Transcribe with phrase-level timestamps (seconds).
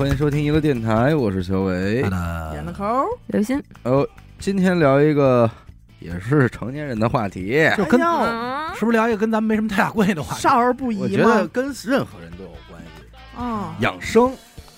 [0.00, 1.96] 欢迎收听娱乐电台，我是小伟。
[2.54, 4.08] 演的抠，刘鑫，哦，
[4.38, 5.48] 今天聊一个
[5.98, 8.00] 也是成年人的话题，就跟
[8.74, 10.40] 是不是聊一个跟咱们没什么太大关系的话题？
[10.40, 11.46] 少儿不宜我觉得？
[11.48, 13.36] 跟任何人都有关系。
[13.36, 14.32] 啊养生，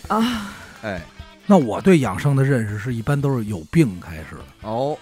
[0.08, 0.50] 啊，
[0.82, 1.00] 哎，
[1.46, 4.96] 那我对养生的认识是一般都是有病开始的，哦，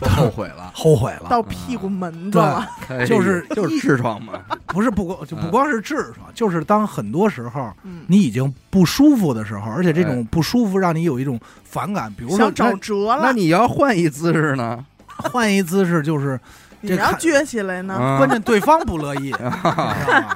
[0.00, 4.34] 说后悔了， 后悔了，到屁股门子了， 哎就是就是痔疮嘛，
[4.66, 13.20] 不是不光就不光是痔疮，就是当很多时候嗯，你已经不舒服的时候，而且这哎种不舒服让你有一种反感，比如说想找辙了。
[13.22, 14.84] 那你要换一姿势呢？
[15.06, 16.38] 换一姿势，就是
[16.80, 17.94] 你要看撅起来呢？
[17.94, 20.26] 啊关键对方不乐意，你知道吗哎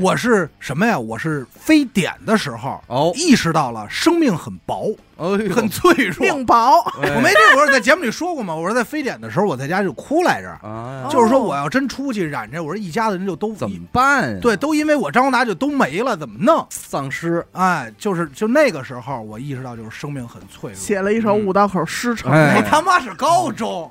[0.00, 0.98] 我是什么呀？
[0.98, 6.20] 我是非典的时候哦，意识到了生命很薄，哦很脆弱。
[6.20, 8.54] 命薄，哎我没这，我是在节目里说过吗？
[8.54, 10.48] 我说在非典的时候，我在家就哭来着。
[10.66, 14.38] 啊，就是说我要真出去染这，我说一家子人就都怎么办呀？
[14.40, 16.66] 对，都因为我张宏达就都没了，怎么弄？
[16.70, 20.74] 丧尸，哎，就是就那个时候，我意识到就是生命很脆弱。
[20.74, 22.30] 写了一首五道口诗成。
[22.32, 23.90] 哎我他妈是高中，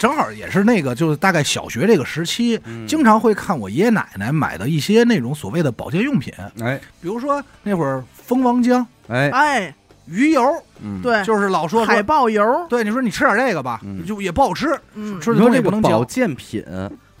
[0.00, 2.86] 正好也是那个就是大概小学这个时期，嗯。
[2.86, 6.80] 经常会看我爷爷奶奶买的一些那种所谓的保健用品，哎。
[7.02, 9.74] 比如说那会儿蜂王浆、哎，哎，
[10.06, 10.42] 鱼油，
[10.82, 14.02] 嗯，对，就是老说海，豹油，对你说你吃点这个吧，嗯。
[14.06, 16.64] 就也不好吃，嗯，吃的你说这个保东西不能保，健品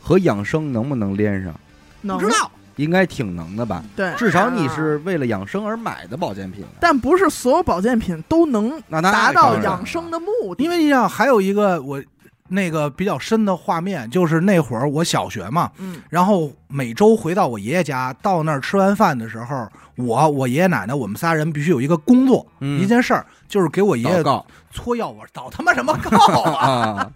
[0.00, 1.54] 和养生能不能连上？
[2.00, 2.18] 能。
[2.18, 2.50] 不知道。
[2.76, 3.84] 应该挺能的吧？
[3.94, 10.64] 对，至少你是为了养生而买的保健品，但不是所有保健品都能达到养生的目的。
[10.64, 12.02] 因为你想，还有一个我
[12.50, 22.80] 那个比较深的画面，就是那会儿我小学嘛，嗯，然后每周回到我爷爷家，到那儿吃完饭的时候，我我爷爷奶奶我们仨人必须有一个工作，嗯。
[22.80, 24.46] 一件事儿就是给我爷爷祷告。
[24.72, 26.18] 搓药丸，祷他妈什么告
[26.52, 26.66] 啊？
[26.68, 27.10] 啊，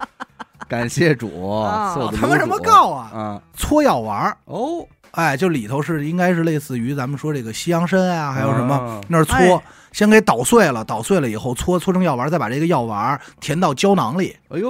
[0.68, 1.92] 感谢主，啊。
[1.95, 3.11] 赐我的他妈什么主告啊？
[3.12, 3.42] 啊？
[3.56, 9.01] 搓药丸，哦，哎，就里头是应该是类似于咱们说这个西洋参啊，还有什么啊。
[9.08, 9.62] 那儿搓哎，
[9.94, 14.36] 先给捣碎了，捣碎了以后搓搓成药丸，再把这个药丸填到胶囊里。
[14.48, 14.68] 哎呦。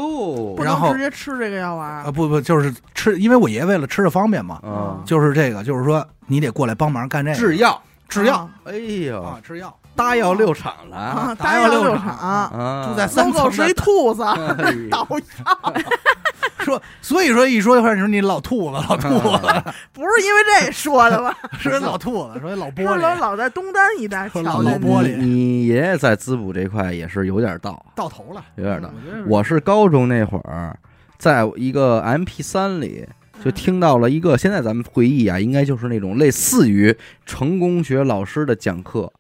[0.55, 1.91] 不，然后能直接吃这个药丸。
[2.05, 2.11] 啊，。
[2.11, 7.37] 不不，就是吃，因为我爷爷为了吃的方便嘛，嗯，就是这个，就是说你得过来帮忙干这个。
[7.39, 8.37] 制药，制药。
[8.37, 8.51] 啊。
[8.67, 9.75] 哎啊呦，，制药。
[9.97, 10.97] 大药六厂了。
[10.97, 15.73] 啊，打药大药六六厂厂啊，住在三层是一兔子，哎 捣药，
[16.65, 21.37] 说，所以说一说的话，你说你老兔子，老兔子，不是因为这说的吧？
[21.59, 28.91] 说老兔子，说老是玻璃，老老在东单一带说瞧老玻璃你爷爷在滋补这块也是有点到，到头了，有点到。
[29.27, 30.77] 我是高中那会儿，
[31.19, 33.07] 在一个 M P 三里
[33.45, 36.97] 就听到了一个，现在咱们回忆啊，应该就是那种类似于
[37.27, 39.13] 成功学老师的讲课。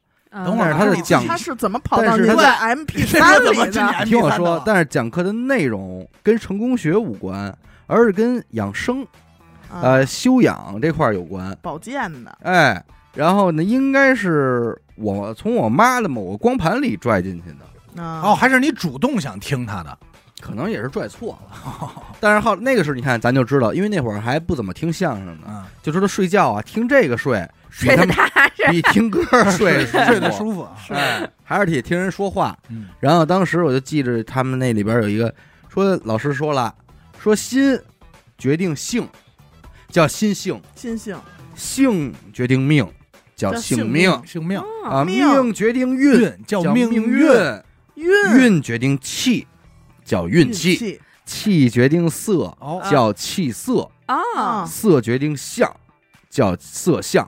[0.44, 7.56] 等会儿但是他的讲他是怎么跑到但是他在 MP 三里说怎么进的？MP3 听我说，但是讲课的内容跟成功学无关，
[7.86, 9.02] 而是跟养生、
[9.70, 11.56] 啊呃修养这块儿有关。
[11.62, 12.82] 保健的，哎，
[13.14, 17.50] 然后呢，应该是我从我妈的某个光盘里拽进去
[17.96, 19.98] 的，啊哦，还是你主动想听他的，
[20.44, 21.90] 可能也是拽错了。
[22.20, 27.40] 但是后那个时候，你看咱就知道，因为那会儿还不怎么听相声呢，嗯，就知道睡觉啊，听这个睡，
[27.80, 30.30] 比睡得他们踏实，比听歌 睡睡得。
[30.30, 30.60] 舒服。
[30.60, 32.54] 啊，哎，还是得听人说话。
[32.68, 35.34] 嗯，然后当时我就记着他们那里边有一个
[35.72, 36.74] 说，老师说了，
[37.18, 37.80] 说心
[38.36, 39.08] 决定性，
[39.88, 41.16] 叫心性；心性。
[41.54, 42.84] 性决定命，
[43.36, 44.26] 叫叫性性命。
[44.26, 44.60] 性命。
[44.84, 45.26] 啊；命。
[45.26, 47.62] 命决定运，运叫叫命运；
[47.94, 48.04] 运。
[48.36, 49.46] 运决定气，
[50.04, 51.00] 叫运气；气。
[51.26, 55.74] 气决定色，哦，叫气色；啊，色决定相，
[56.28, 57.26] 叫色相。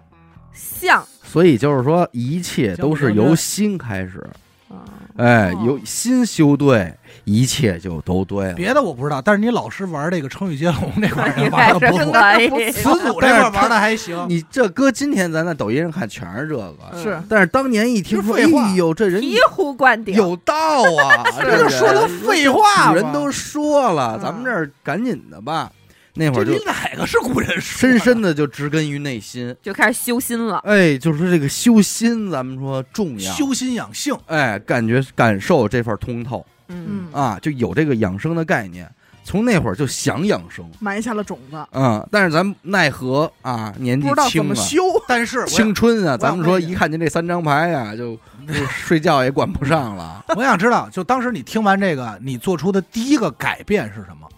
[0.52, 1.02] 相。
[1.22, 4.28] 所以就是说，一切都是由心开始。
[4.68, 4.84] 啊，
[5.16, 6.94] 哎，哦由心修对，
[7.26, 8.54] 一切就都对了。
[8.54, 18.42] 别的我不知道，但是你老师玩这个成语接龙这块 玩的不错，词组这块儿玩的还行，你这搁今天咱在抖音上看全是这个，是但是当年一听说，哎
[18.76, 25.70] 呦，这人醍醐灌顶，有道啊， 这就说的废话嘛古人都说了，嗯咱们这儿赶紧的吧。
[26.18, 27.60] 那会儿就你哪个是古人说？
[27.60, 29.54] 深深的就植根于内心。
[29.60, 30.56] 就开始修心了。
[30.64, 33.32] 哎，就是说这个修心，咱们说重要。
[33.34, 38.90] 修心养性，哎，感觉感受这份通透嗯，啊，就有这个养生的概念。
[39.24, 44.82] 从那会儿就想养生，埋下了种子，嗯，但是咱奈何啊，年纪轻啊，修。
[45.08, 48.14] 但是青春啊，咱们说一看见这三张牌呀、就
[48.46, 50.24] 就睡觉也管不上了。
[50.36, 54.28] 我想知道，就当时你听完这个，你做出的第一个改变是什么？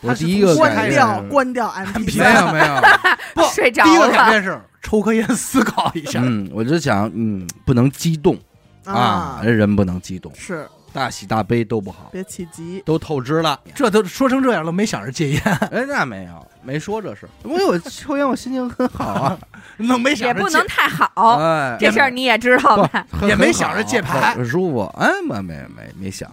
[0.00, 2.82] 我第一个关改变掉关掉 MP 没有没有，
[3.36, 6.20] 不睡着第一个改，变是抽颗烟思考一下。
[6.24, 8.36] 嗯，我就想，嗯，不能激动
[8.84, 12.80] 啊，人不能激动，是大喜大悲都不好，别气急。
[12.86, 13.58] 都透支了。
[13.74, 15.42] 这都说成这样了，没想着戒烟，
[15.72, 17.28] 哎，那没有，没说这事。
[17.42, 19.38] 我有抽烟，我心情很好啊。
[19.76, 23.04] 那没想着也不能太好，哎，这事儿你也知道吧？
[23.26, 24.84] 也没想着戒牌很舒服。
[24.96, 26.30] 哎，没没没没想。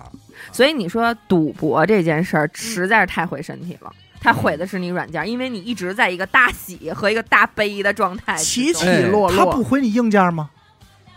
[0.51, 8.81] 所以你说赌博这件事儿实在是太毁身体了，它毁的是你软件，因为你一直在一个大喜和一个大悲的状态之起中。
[8.83, 10.51] 起落落他不落，毁你硬件吗？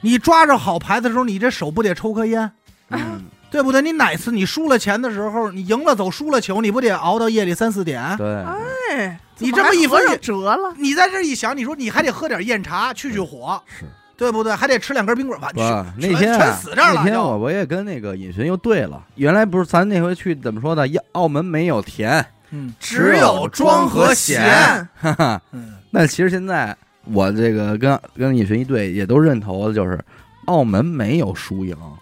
[0.00, 2.52] 你抓着好牌的时候，你这手不得抽颗烟，
[2.96, 3.82] 嗯， 对不对？
[3.82, 8.16] 你哪次你输了钱的时候，你赢了走，输了球，你不得熬到夜里三四点？
[8.16, 13.84] 对，哎，你这么一分析折了，你在这一想，你说你还得喝点燕茶去去火，是。
[14.16, 14.54] 对不对？
[14.54, 20.86] 还得吃两根冰棍儿，完不，全那天啊全死这儿了就那天我我也跟那个尹寻又对了，原来不是咱那回去怎么说的？
[20.86, 25.42] 要澳门没有甜，嗯，只有庄和咸哈哈。
[25.50, 26.76] 嗯，那其实现在
[27.06, 29.98] 我这个跟跟尹寻一对，也都认头的就是，
[30.44, 31.96] 澳门没有输赢，嗯，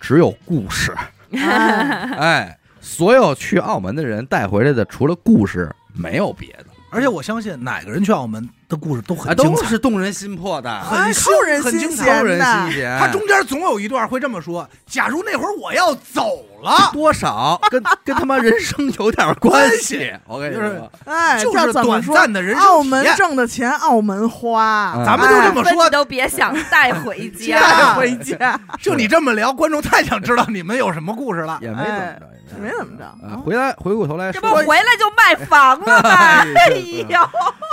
[0.00, 0.94] 只有故事。
[1.32, 12.98] 哎 哎，所有去澳门的人带回来的，除了故事，没有别的，而且我相信哪个人去澳门的故事都很精彩，是动人心魄的，哎很新扣人心很精彩弦扣人的心弦。
[12.98, 20.12] 他中间总有一段会这么说：假如那会儿我要走了， 多少跟跟他妈人生有点关系。
[20.26, 22.14] 我跟你就是说，哎，就是短叫怎么说？
[22.14, 27.94] 暂的人生澳门挣的钱，澳门花，嗯咱们就这么说你，都别想带回家 带。
[27.94, 31.58] 回家， 就你这么聊，观众太想知道你们有什么故事了。
[31.62, 36.08] 也没怎么着，也没怎么着啊，回来回过头来这说，不回来就卖房了吗？
[36.56, 36.68] 哎
[37.08, 37.18] 呦，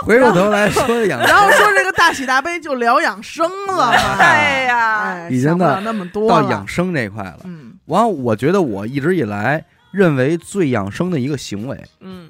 [0.03, 7.39] 回过头来说养然后说这个大喜大悲就聊养生了嘛，哎呀， 哎，已经到那么多到养生这块了。
[7.45, 12.29] 嗯，完，我觉得我一直以来认为最养生的一个行为嗯，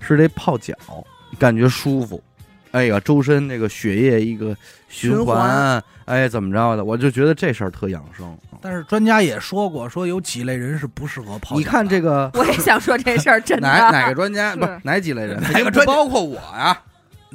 [0.00, 0.74] 是这泡脚，
[1.38, 2.22] 感觉舒服。
[2.72, 4.48] 哎呀，周身那个血液一个
[4.88, 6.84] 循循环哎，怎么着的？
[6.84, 8.36] 我就觉得这事儿特养生。
[8.62, 11.58] 但是专家也说过，说有几类人是不适合泡脚。
[11.58, 13.68] 你看这个我也想说这事儿，真的。
[13.68, 15.40] 哪哪个专家 不是哪几类人？
[15.52, 16.76] 哪个专家包括我呀？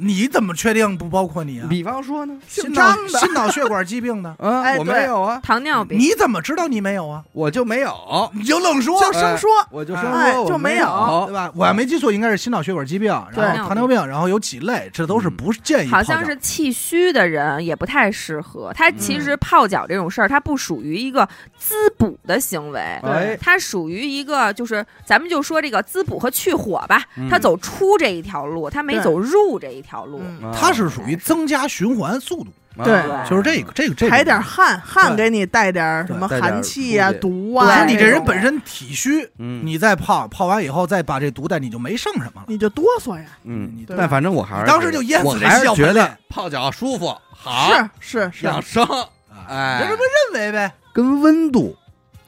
[0.02, 1.66] 你怎么确定不包括你啊？
[1.70, 2.34] 比方说呢？
[2.48, 3.18] 姓心脑张的。
[3.20, 7.22] 心脑血管疾病的，啊， 哎我没有啊，糖尿病，你怎么知道你没有啊？
[7.32, 11.50] 我就没有，你就愣说，就生说，我就说哎我就没有对吧？
[11.54, 13.44] 我要没记错，应该是心脑血管疾病，对。
[13.44, 15.98] 然后糖尿病，然后有几类，这都是不建议泡。
[15.98, 18.72] 好像是气虚的人也不太适合。
[18.74, 27.28] 他其实泡脚这种事儿，它不属于一个滋补的行为，哎，它属于一个就是咱们就说这个滋补和去火吧，嗯。
[27.30, 29.02] 它走出这一条路，它没对。
[29.02, 30.22] 走入这一条路。
[30.54, 32.84] 它是属于增加循环速度，啊。
[32.84, 33.02] 对。
[33.28, 34.10] 就是这个这个这个。
[34.10, 39.60] 排点汗，汗给你带点什么带点寒气呀、出去毒啊，对，你这人本身体虚，嗯。
[39.62, 42.44] 你再泡泡完以后再把这毒带，你就没剩什么了。
[42.48, 49.82] 你就哆嗦呀，嗯，对吧但反正我还是当时就淹死我还是这小盆里觉得泡脚舒服好，是是是，养生，啊哎。
[49.82, 50.02] 你就这么
[50.32, 50.72] 认为呗。
[50.94, 51.76] 跟温度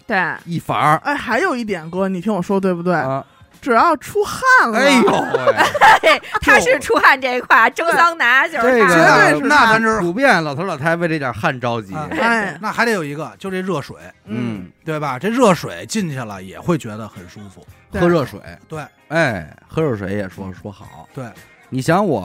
[0.06, 0.96] 对，一法儿。
[1.04, 2.94] 哎，还有一点哥，你听我说对不对？
[2.94, 3.24] 啊，
[3.64, 5.54] 只要出汗了，哎呦喂，
[6.02, 8.94] 嘿， 他是出汗这一块，蒸桑拿就是这个他。
[8.94, 12.06] 绝对是那咱这普遍老头老太太为这点汗着急，啊。
[12.10, 13.96] 哎，那还得有一个，就这热水，
[14.26, 15.18] 嗯，对吧？
[15.18, 17.66] 这热水进去了也会觉得很舒服。
[17.90, 18.38] 喝热水，
[18.68, 18.84] 对。
[19.08, 21.08] 哎，喝热水也说说好。
[21.14, 21.24] 对，
[21.70, 22.22] 你想我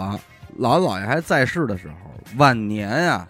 [0.60, 3.26] 姥姥姥爷还在世的时候，晚年啊，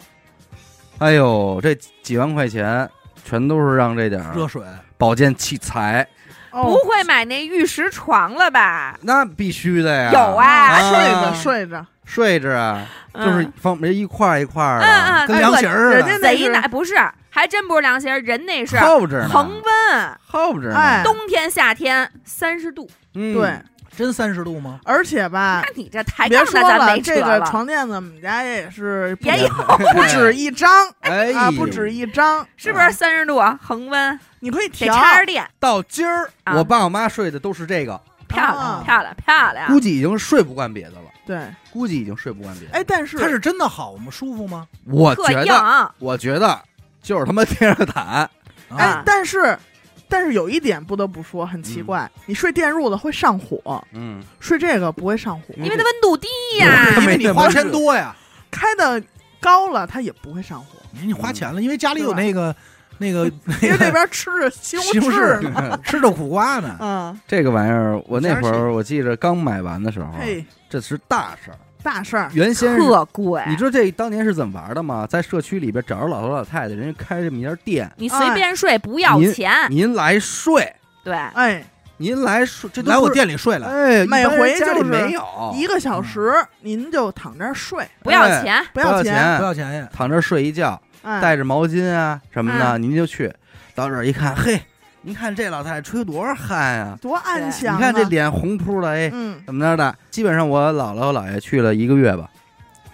[0.98, 2.90] 哎呦，这几万块钱
[3.24, 4.64] 全都是让这点热水，
[4.98, 6.08] 保健器材，哦
[6.52, 8.98] 不会买那玉石床了吧？
[9.02, 10.12] 那必须的呀。
[10.12, 12.50] 有啊睡着啊睡着，睡着。
[12.52, 16.20] 啊，就是嗯放一块儿一块的，嗯，哎跟凉席儿似人家的。
[16.20, 16.96] 贼奶，不是，
[17.30, 20.76] 还真不是凉席儿，人那是厚着呢，恒温，厚着呢。
[20.78, 21.02] 哎。
[21.04, 22.90] 冬天夏天三十度。
[23.16, 23.34] 嗯。
[23.34, 23.60] 对，，
[24.00, 24.80] 真三十度吗？
[24.86, 27.42] 而且吧那，你这抬别杠那咱说了，没这个。
[27.42, 34.18] 床垫子我们家也是不也有不止一张哎啊，不止一张，是不是三十度啊恒温？
[34.40, 39.68] 你可以得调，插着电，到今儿，啊我爸我妈睡的都是这个，漂亮啊漂亮漂亮。
[39.68, 42.78] 估计已经睡不惯别的了，对，估计已经睡不惯别的。
[42.78, 44.10] 哎，但是它是真的好吗？
[44.10, 44.66] 舒服吗？
[44.86, 46.58] 我觉得，我觉得
[47.02, 48.30] 就是他妈电热毯，
[48.70, 49.60] 哎啊，，但是
[50.10, 56.28] 但是有一点不得不说很奇怪，你睡电褥子会上火，嗯，睡这个不会上火，嗯因为它温度低
[56.60, 57.00] 呀。
[57.00, 58.16] 因为你花钱多呀，
[58.50, 59.02] 开的
[59.40, 62.54] 高了它也不会上火，你你花钱了，因为家里有那个
[62.98, 63.26] 那个
[63.62, 66.76] 因为那边吃着西红西红柿 吃着苦瓜呢。
[66.80, 71.58] 嗯，这个玩意儿，我那会儿我记着刚买完的时候，嘿，这是大事儿。
[71.82, 75.08] 大事儿，原先是特贵，你知道这当年是怎么玩的吗？
[75.10, 81.64] 在社区里边找着老头老太太，人家开这么一家店，你随便睡不要您钱，您来睡，对，哎，
[81.98, 85.24] 您来睡，这都来我店里睡了，哎，每回家里就是没有。
[85.56, 89.38] 一个小时您就躺这儿睡，不要钱，不要不要钱。
[89.38, 89.74] 不要钱。
[89.76, 89.90] 呀。
[89.94, 92.82] 躺这儿睡一觉，哎，带着毛巾啊什么的，嗯。
[92.84, 93.34] 您就去。
[93.76, 94.60] 到这儿一看，嘿，
[95.02, 97.82] 您看这老太太吹多少汗啊、多安你详你！
[97.82, 99.96] 看这脸红扑的，哎，嗯，怎么着的？
[100.12, 102.30] 基本上我姥姥我姥爷去了一个月吧，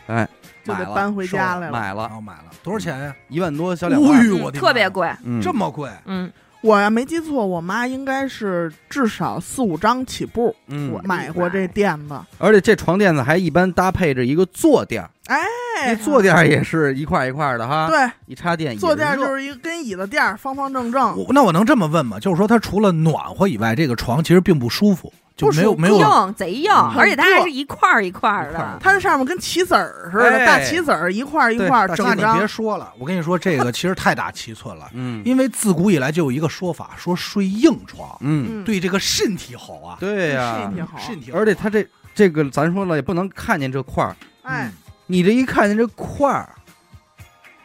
[0.07, 0.27] 哎，
[0.65, 1.71] 买了就得搬回家来了。
[1.71, 3.15] 买了买了多少钱呀？
[3.27, 5.89] 一万多小两万，哎呦我的妈特别贵，嗯，这么贵？
[6.05, 6.31] 嗯，
[6.65, 12.19] 我要没记错，我妈应该是至少四五张起步嗯我，买过这垫子。
[12.39, 15.37] 而且这床垫子还一般搭配着一个坐垫儿，哎，
[15.85, 21.15] 那坐垫儿也是一块一块的哈，对，一插电也坐垫热就是一个跟椅子垫儿，方方正正。
[21.15, 22.19] 我那我能这么问吗？
[22.19, 28.79] 就是说，它除了暖和以外，这个床其实并不舒服，就没有不没有硬贼硬，嗯而且它还是一块儿一块儿的。
[28.81, 32.47] 它这上面跟棋子儿似的，哎大棋子儿一块儿一块儿对整那你别。
[32.47, 35.21] 说了，我跟你说，这个其实太大七寸了， 嗯。
[35.25, 40.57] 因为自古以来就有一个说法，说睡硬床嗯，嗯，对这个身体好啊，对呀。
[40.61, 40.97] 身体好。
[40.99, 44.71] 身体好，而且它这这个咱说了也不能看见这块儿，哎，
[45.07, 46.47] 你这一看见这块儿，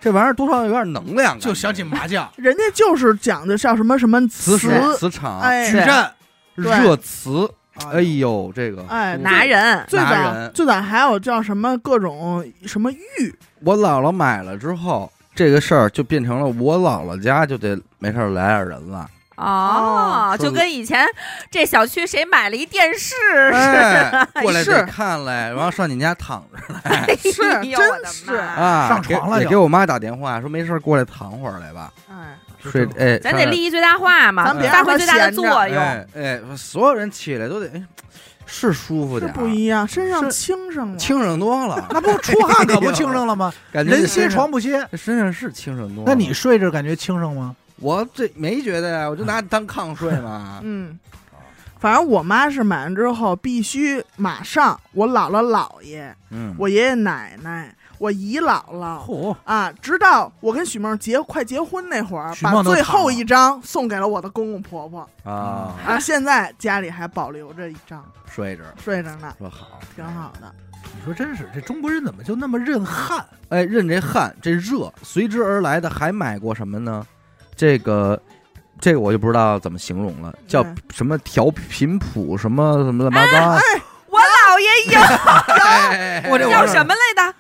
[0.01, 5.71] 这玩意儿多少有点能量就想起麻将、 人家就是讲的叫什么什么磁磁、磁场、哎。
[5.71, 6.11] 矩阵，
[6.57, 6.65] 对。
[6.83, 7.49] 热磁，
[7.91, 8.85] 哎呦，这个。
[8.89, 19.09] 哎，拿人，最早最早还有叫什么各种什么玉，我姥姥买了之后，这个事儿就变成了我姥姥家就得没事儿来点人了，
[19.41, 21.07] 哦，就跟以前
[21.51, 24.29] 这小区谁买了一电视似的。
[24.35, 35.77] 哎， 过来是得看来，然后上你家躺着 来是哎真是啊，上床了就给我妈打电话说没事过来躺会儿来吧，哎，睡哎，咱得利益最大化嘛，咱发挥最大的作用。
[35.79, 37.83] 哎哎，所有人起来都得哎，
[38.47, 40.99] 是舒服是点，不一样，身上是轻省了。
[40.99, 43.53] 轻省多了， 那不出汗可不轻省了吗？
[43.73, 46.13] 感觉人歇床不歇，身上是轻省多了。
[46.13, 47.55] 那你睡着感觉轻省吗？
[47.81, 50.61] 我这没觉得呀，我就拿当炕睡嘛。
[50.63, 50.99] 嗯，
[51.79, 69.81] 反正我妈是买完之后必须马上，我姥姥姥爷、嗯，我爷爷奶奶、我姨姥姥嚯，啊，直到我跟许梦结快结婚那会儿，许梦都把最后一张送给了我的公公婆婆啊，啊，现在家里还保留着一张，睡着睡着呢，说好。
[69.97, 70.55] 挺好的。
[70.95, 73.25] 你说真是这中国人怎么就那么认汗？
[73.49, 77.07] 哎，认这汗这热，随之而来的还买过什么呢？
[77.61, 78.19] 这个，
[78.81, 83.63] 这个我就不知道怎么形容了，叫嗯什么调频谱什么什么乱七八糟。
[84.07, 87.35] 我姥爷有哎我这叫什么来的？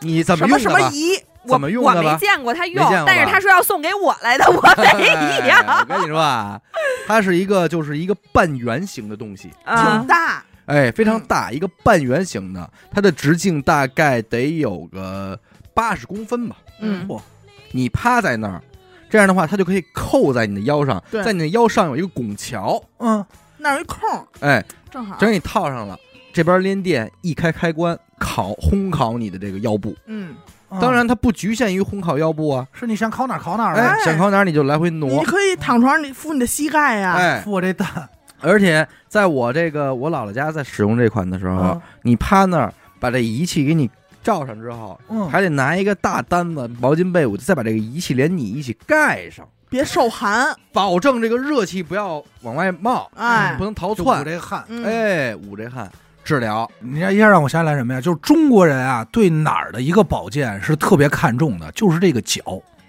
[0.00, 0.68] 你怎么什么什？
[0.68, 2.16] 么仪，我怎么用我没？
[2.16, 4.60] 见过他用过，但是他说要送给我来的，我
[4.98, 6.60] 没哎要我跟你说啊，
[7.06, 10.06] 它是一个就是一个半圆形的东西，啊挺。
[10.08, 15.38] 大，哎，非常嗯大，一个半圆形的，它的直径大概得有个
[15.72, 16.56] 八十公分吧。
[16.80, 17.20] 嗯嚯，
[17.70, 18.60] 你趴在那儿，
[19.14, 23.24] 这样的话，它就可以扣在你的腰上，对在你的腰上有一个拱桥，嗯，
[23.58, 25.16] 那儿有一空儿，哎，正好。
[25.20, 25.96] 只要你套上了，
[26.32, 29.94] 这边连电一开开关，烤烘烤你的这个腰部。
[30.06, 30.34] 嗯，
[30.68, 37.12] 嗯当然，它不局限于烘烤腰部啊，是你想烤哪儿烤哪儿哎啊，，想烤哪儿你就来回挪你，可以躺床上，你敷你的膝盖呀。
[37.12, 37.86] 哎，付我这蛋，
[38.40, 43.88] 而且在我这个我姥姥家在使用这款的时候嗯，你趴那儿把这仪器给你
[44.24, 53.54] 罩上之后，嗯，还得拿一个大单子、毛巾被，我再把这个仪器连你一起盖上，别受寒，保证这个热气不要往外冒，哎。
[53.56, 54.20] 不能逃窜。
[54.20, 54.24] 捂窜。
[54.24, 54.64] 这汗。
[54.68, 55.88] 嗯，哎，捂这汗。
[56.24, 58.00] 治疗，你这一下让我想起来什么呀？
[58.00, 62.40] 就是中国人啊，对哪儿的一个保健是特别看重的，就是这个脚。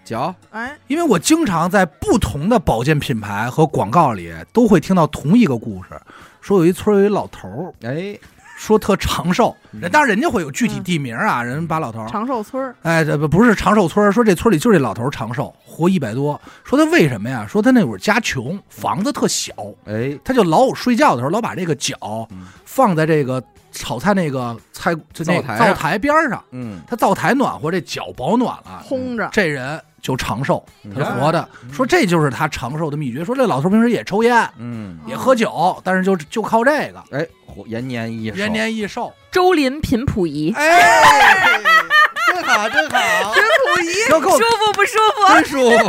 [0.05, 0.33] 脚？
[0.51, 5.89] 哎，因为我经常在不同的保健品牌和广告里都会听到同一个故事，
[6.39, 8.17] 说有一村有一老头儿，哎，
[8.55, 9.55] 说特长寿，
[9.91, 16.39] 当然人家会有具体地名啊，人把老头，长寿村儿，哎，这不不是长寿村儿，说这村里就这老头长寿，活一百多。
[16.63, 17.45] 说他为什么呀？
[17.47, 19.53] 说他那会儿家穷，房子特小，
[19.85, 21.95] 哎，他就老睡觉的时候老把这个脚
[22.31, 22.47] 嗯。
[22.65, 30.63] 放在这个炒菜那个菜就那灶台灶台边上，嗯，他灶台暖和，这脚保暖了，烘着，这人就长寿，
[30.95, 31.49] 他活的。
[31.73, 33.25] 说这就是他长寿的秘诀。
[33.25, 39.11] 说这老头平时也抽烟，嗯，也喝酒，但是就就靠这个哎，活延年益寿，延年益寿。
[39.31, 41.57] 周林频谱仪，哎，
[42.31, 45.33] 真好，真好，频谱仪，舒，服不舒服？
[45.33, 45.87] 真舒服。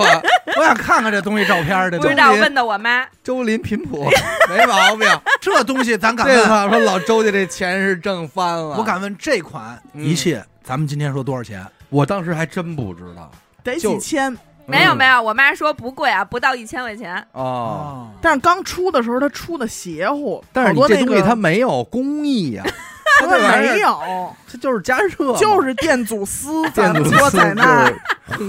[0.58, 3.06] 我想看看这东西照片儿，这东西不知道，问的我妈。
[3.22, 4.08] 周林频谱
[4.48, 5.06] 没毛病，
[5.42, 6.48] 这东西咱敢问？
[6.48, 8.78] 话说老周家这钱是挣翻了。
[8.78, 11.62] 我敢问这款嗯仪器，咱们今天说多少钱？
[11.90, 13.30] 我当时还真不知道
[13.74, 14.32] 得就几千。
[14.32, 17.14] 嗯没有没有，我妈说不贵啊，不到一千块钱。
[17.30, 17.40] 哦。
[17.40, 22.64] 哦，但是刚出的时候，它出的邪乎，但是你这东西它没有工艺呀，
[23.20, 27.94] 它这玩意儿没有，它就是加热， 就是电阻丝，咱电阻丝在那儿，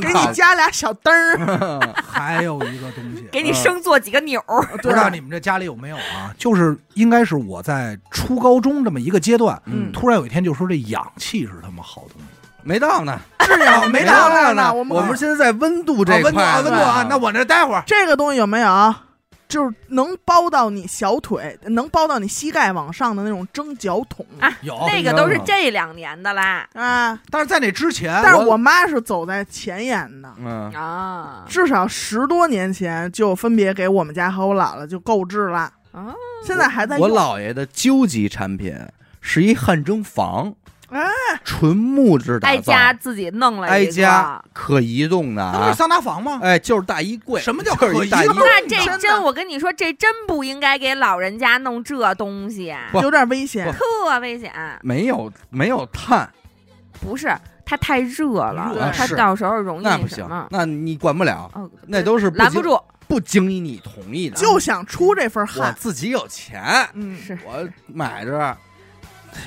[0.02, 6.34] 给你加俩小灯儿， 还有一个东西，给你生做几个钮儿，不知道你们这家里有没有啊？
[6.36, 12.28] 就是应该是我在初高中这么一个阶段，嗯突然有一天就说这氧气是他妈好东西，
[12.68, 14.74] 没到呢，是有没到到呢。
[14.74, 18.94] 我们们现在在温度这啊温度啊块，温度啊，那我这待会儿这个东西有没有？
[19.48, 27.18] 就是能包到你小腿，能包到你膝盖往上的那种蒸脚桶啊有，那个都是这两年的啦啊！
[27.32, 36.14] 但是在那之前，但是我妈是走在前沿的，嗯，啊至少十多年前就分别给我们家和我姥姥就购置了，啊！
[36.46, 37.18] 现在还在我用。
[37.18, 38.78] 姥爷的究极产品
[39.22, 40.54] 是一汗蒸房，
[40.90, 41.04] 哎，
[41.44, 43.92] 纯木质打造，挨家自己弄了挨一个。
[43.92, 46.40] 家可移动的啊，那不是桑拿房吗？
[46.42, 47.42] 哎，就是大衣柜。
[47.42, 48.98] 什么叫就是可移一大衣动那这真的。
[49.00, 53.02] 真，我跟你说，这真不应该给老人家弄这东西，不。
[53.02, 53.70] 有点危险。
[53.74, 54.54] 特危险。
[54.82, 56.30] 没有没有碳，
[57.02, 59.16] 不是，它太热了，它是。
[59.16, 60.48] 到时候容易那不行什么，？
[60.52, 62.80] 那你管不了，哦，那都是不拦不住。
[63.10, 64.36] 不经你同意的。
[64.36, 66.62] 就想出这份我汗，自己有钱，
[66.94, 68.58] 嗯，是，我买着，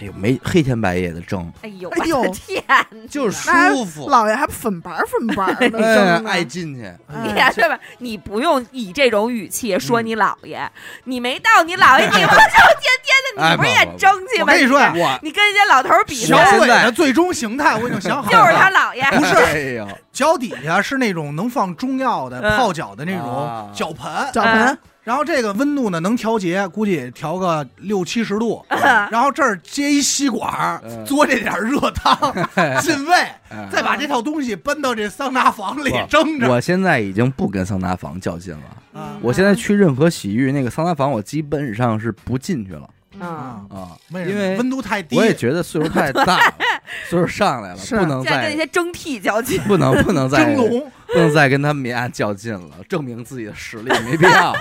[0.01, 2.63] 哎呦，没黑天白夜的蒸，哎呦，哎呦我的天
[3.09, 6.83] 就是舒服，老爷还粉白粉白的哎，蒸呢爱进去。
[7.25, 7.79] 你哎对吧？
[7.99, 10.71] 你不用以这种语气说嗯你姥爷，
[11.05, 14.45] 你没到你姥爷，你不就天天的，哎你不是也不不不争气吗？
[14.47, 19.03] 我跟你说呀我你跟人家老头儿比小赛，我现在伟的最终形态我已经想好了，就是他姥爷。
[19.11, 24.79] 不是哎呦，脚底下是那种能放中药的嗯泡脚的那种啊脚盆，脚盆，
[25.11, 32.17] 然后这个温度呢能调节，估计也调个六七十度，嗯 然后这儿接一吸管嘬这点热汤
[32.81, 33.15] 进胃，
[33.49, 36.49] 哎再把这套东西搬到这桑拿房里蒸着。
[36.49, 39.01] 我现在已经不跟桑拿房较劲了。
[39.01, 42.89] 啊我现在去任何洗浴那个桑拿房，我基本上是不进去了。
[43.19, 46.55] 嗯，啊，啊，因为温度太低，我也觉得岁数太大了，
[47.11, 49.61] 岁数上来了，不能再跟那些蒸屉较劲。
[49.63, 50.89] 不能不能再蒸笼。
[51.09, 54.61] 不能再跟他们俩较劲了，证明自己的实力没必要了。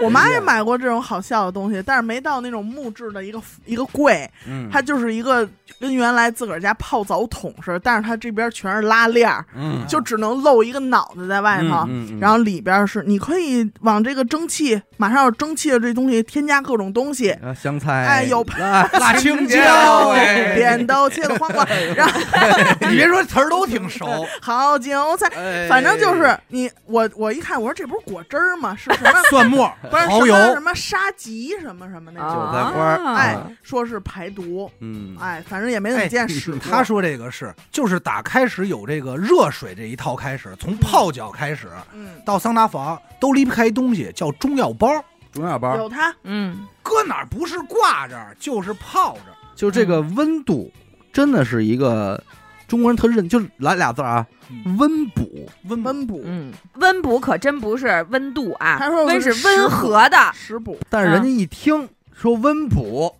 [0.00, 5.48] 我妈也买过这种好笑的东西，但是没到那种木质的一个一个柜，嗯，它就是一个
[5.80, 11.84] 跟原来自个儿家泡澡桶似的，但是它这边全是拉链儿，嗯就只能露一个脑袋在外头。
[11.88, 21.64] 嗯嗯然后里边是你可以往这个蒸汽，马上要蒸汽的这东西添加各种东西，啊香菜，哎有辣辣青椒椒，哎扁豆、切的黄瓜，
[21.96, 22.20] 然后
[22.88, 24.06] 你别说词儿都挺熟，
[24.40, 28.74] 好韭菜，哎反正就是你我我一看，我说这不是果汁儿吗？
[28.76, 29.10] 是什么？
[29.30, 36.58] 蒜末、 不是蚝油什，么沙棘什么什么那种，韭菜花哎，说是排毒，嗯，哎，反正也没怎么见使。
[36.58, 44.88] 他说这个是，就是打开始有这个热水这一套开始，从泡脚开始嗯，到桑拿房都离不开一东西，叫中药包。
[45.32, 49.22] 中药包有它，嗯，搁哪儿不是挂着就是泡着，
[49.56, 50.72] 就这个温度，
[51.12, 52.22] 真的是一个
[52.66, 54.76] 中国人特认，就是来俩字儿啊，嗯。
[54.78, 55.48] 温补。
[55.68, 63.14] 温温补，嗯，温补可真不是温度啊，他说温是温和的，食补，但是人家一听说温补，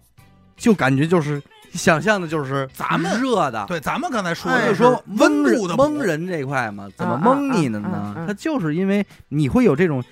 [0.57, 8.15] 就感觉就是想象的就是咱们热的，对，咱们刚才说就是说温蒙度的蒙人这块嘛，怎么嗯蒙你的呢？
[8.17, 8.25] 嗯？
[8.25, 10.03] 嗯它就是因为你会有这种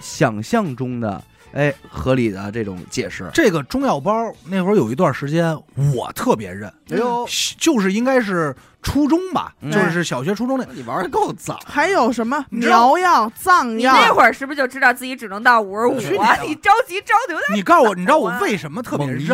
[0.00, 1.22] 想象中的
[1.52, 3.28] 哎合理的这种解释。
[3.34, 4.12] 这个中药包
[4.46, 5.56] 那会儿有一段时间
[5.94, 7.26] 我特别认，哎呦，
[7.58, 9.70] 就是应该是初中吧，嗯。
[9.70, 10.64] 就是小学初中那。
[10.72, 13.92] 你玩的够早，还有什么苗药、藏你药？
[13.92, 16.36] 那会儿是不是就知道自己只能到五十五啊？
[16.42, 19.28] 你着急着的有点你告诉我，你知道我为什么特别认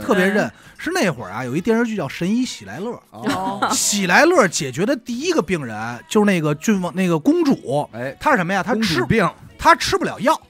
[0.00, 0.50] 特别认。
[0.80, 5.76] 是那会儿啊，有一电视剧叫《神医喜来乐》，哦， 喜来乐解决的第一个病人
[6.08, 8.62] 就是那个郡王那个公主，哎，她是什么呀？
[8.62, 10.40] 她吃病，她吃不了药，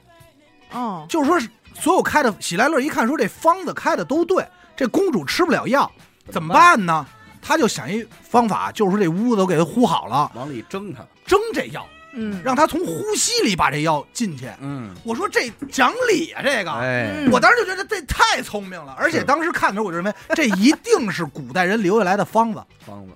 [0.71, 1.39] 哦，就是说
[1.73, 4.45] 所有开的喜来乐一看说这方子开的都对，
[4.77, 5.91] 这公主吃不了药，
[6.29, 7.03] 怎么办呢？
[7.41, 11.05] 他就想一方法，就是说这屋子都给他呼好了，往里蒸它。
[11.25, 14.49] 蒸这药，嗯，让他从呼吸里把这药进去。
[14.59, 16.71] 嗯，我说这讲理啊，这个。
[16.71, 22.63] 哎，嗯我当时就觉得这太聪明了，而且当时看的时候，我就认为 这一定是古代人留下来的方子。
[22.85, 23.13] 方子，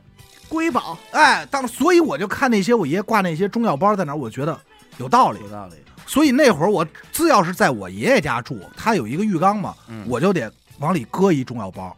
[0.47, 4.59] 瑰宝，哎，当所以我就看那些我爷爷挂那些中药包在哪儿，我觉得
[4.97, 5.39] 有道理。
[5.41, 5.73] 有道理。
[6.05, 11.95] 所以那会儿我只要是在我爷爷家住，他有一个浴缸嘛，嗯我就得往里搁一中药包哎，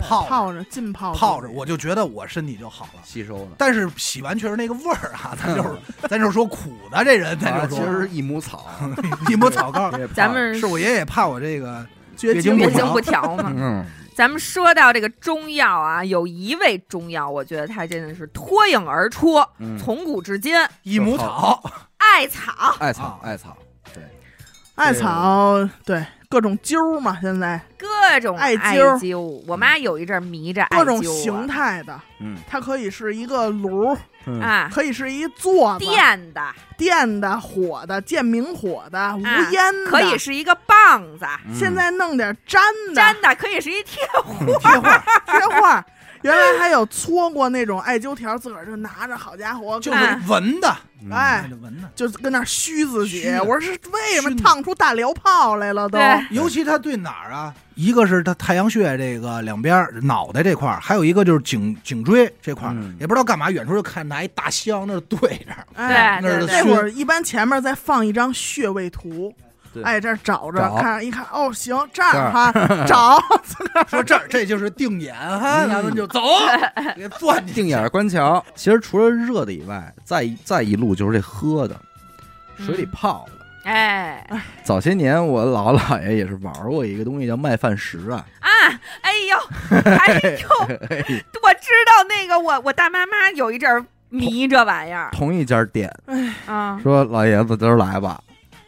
[0.00, 0.28] 泡着。
[0.28, 3.00] 泡着浸泡泡着，我就觉得我身体就好了。
[3.04, 3.48] 吸收了。
[3.58, 5.70] 但是洗完确实那个味儿啊，咱就是
[6.08, 8.66] 咱就是说苦的这人，咱就说啊其实是一亩草，
[9.28, 9.90] 一抹草膏。
[10.14, 13.52] 咱们是我爷爷怕我这个绝月经不调月经不调嘛。
[13.56, 21.62] 嗯，咱们说到这个中药啊，有一味中药，我觉得它真的是脱颖而出，嗯从古至今，一亩草，
[21.98, 22.76] 艾草。
[22.78, 23.56] 艾草啊，艾草，
[23.92, 24.02] 对。
[24.74, 29.18] 艾草，对各种灸儿嘛，现在各种艾艾灸灸。
[29.46, 36.42] 我妈有一阵儿迷着艾各种形态的，嗯它可以是一个炉，嗯，啊，可以是一座子，电的
[36.76, 44.02] 电的、火的、见明火的、无啊烟的，可以是一个棒子，嗯现在弄点粘的、粘的可以是一贴
[44.60, 45.84] 贴画，贴画，
[46.22, 51.88] 原来还有搓过那种艾灸条，自个儿就拿着，好家伙，就是哎闻的，嗯哎，闻的。
[51.94, 53.28] 就跟那儿虚自己。
[53.40, 55.98] 我说是为什么烫出大燎泡来了都？
[56.30, 57.54] 尤其他对哪儿啊？
[57.74, 69.45] 一个是他太阳穴这个两边脑袋这块儿，还有一个就是颈颈椎这块儿，嗯也不知道干嘛，远处就看拿一大香那儿对着，哎，那会儿一般前面再放一张穴位图对，
[69.82, 72.52] 哎，这儿找着找看一看，哦，行，这儿哈
[72.86, 73.18] 找，
[73.88, 76.20] 说这儿这就是定眼哈，嗯咱们就走，
[76.96, 77.60] 给钻进去。
[77.60, 78.44] 定眼儿观桥。
[78.54, 81.76] 其实除了热的以外，再一再一路就是这喝的，
[82.58, 83.32] 水里嗯泡的。
[83.68, 84.24] 哎
[84.62, 88.48] 早些年我姥姥姥爷也是玩过一个东西叫麦饭石啊，啊，
[89.00, 89.36] 哎呦，
[89.98, 90.48] 哎呦，
[91.42, 95.92] 我知道那个我我大妈妈有一阵儿迷这玩意儿同一家店
[96.46, 98.20] 啊，说老爷子今儿来吧，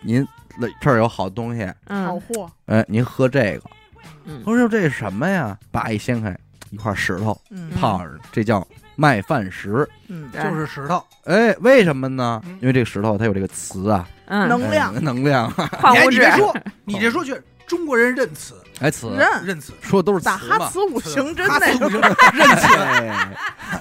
[0.02, 0.26] 您
[0.80, 3.62] 这儿有好东西，好嗯货，哎，您喝这个。
[4.30, 5.56] 嗯我说这是什么呀？
[5.70, 6.36] 叭一掀开，
[6.70, 9.88] 一块石头嗯泡着，这叫麦饭石。
[10.08, 12.58] 嗯，对就是石头，哎，为什么呢嗯？
[12.60, 17.34] 因为这个石头它有这个磁啊，嗯，能量哎能量，你还矿物质你别说， 你这说句
[17.66, 20.58] 中国人认词，哎，词，认认词，说都是打磁嘛。
[20.58, 22.00] 哈磁五行针哈那个斯不行，
[22.34, 22.66] 认词。
[22.76, 23.28] 哎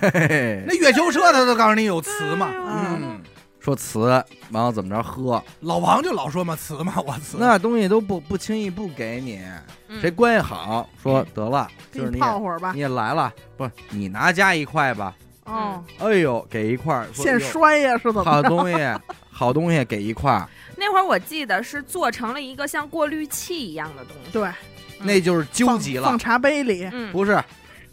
[0.01, 3.19] 嘿嘿那月球车他都告诉你有词嘛，嗯，
[3.67, 7.35] 说瓷，然后怎么着喝，老王就老说嘛瓷嘛，我瓷。
[7.37, 9.41] 那东西都不不轻易不给你，
[9.89, 9.99] 嗯。
[9.99, 12.71] 谁关系好，说得了，给你就是你也泡会儿吧。
[12.73, 12.79] 你。
[12.79, 15.13] 也来了，不是你拿家一块吧？
[15.43, 18.23] 哦，哎呦，给一块儿，说现哟摔呀是怎么？
[18.23, 18.47] 好着？
[18.47, 18.99] 东西，
[19.29, 24.49] 好东西给一块儿，那会儿我记得是做成了一个像过滤器一样的东西，对，
[25.01, 26.03] 那就是究极了。
[26.03, 27.43] 放放，茶杯里，嗯，不是，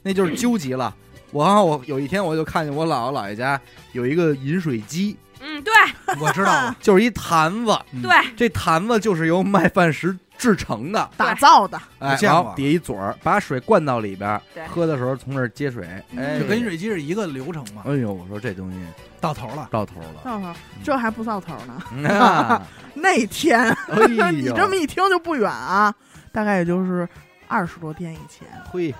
[0.05, 0.95] 那就是究极了。
[1.33, 3.61] 我好 我有一天我就看见我姥姥姥爷家
[3.91, 5.73] 有一个饮水机，嗯，对。
[6.19, 6.53] 我知道。
[6.53, 8.03] 了，就是一坛子，嗯。
[8.03, 18.79] 对，这坛子就是由麦饭石制成的，打造的，哎，我见过然后底下一嘴儿，把水灌到里边儿对，喝的时候从这儿接水，哎，就跟饮水机是一个流程嘛，哎呦，我说这东西
[19.21, 19.69] 到头了。
[19.71, 20.53] 到头了，到头。
[20.83, 21.83] 这还不到头呢。
[21.93, 22.63] 嗯啊。
[22.95, 23.61] 那天。
[23.61, 25.95] 哎你呦， 这么一听就不远啊，
[26.33, 27.09] 大概也就是
[27.49, 28.47] 二十多天以前。
[28.71, 28.95] 嘿，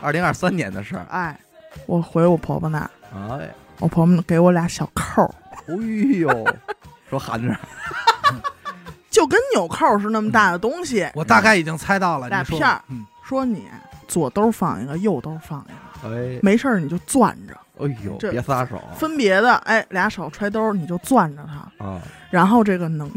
[0.00, 1.38] 二零二三年的事儿，哎，
[1.86, 2.90] 我回我婆婆那儿，
[3.38, 5.34] 哎，我婆婆给我俩小扣儿，
[5.70, 6.46] 哎呦，
[7.08, 7.56] 说含着，
[9.10, 12.58] 就跟纽扣是那么大的东西，我大概已经猜到了，俩你说。
[12.58, 13.66] 片儿嗯，说你
[14.08, 17.54] 左兜放一个，右兜放一个，哎，没事儿你就攥着，
[17.84, 18.80] 哎呦，这别撒手。
[18.96, 23.10] 分别的，哎，俩手揣兜儿你就攥着它，啊，然后这个能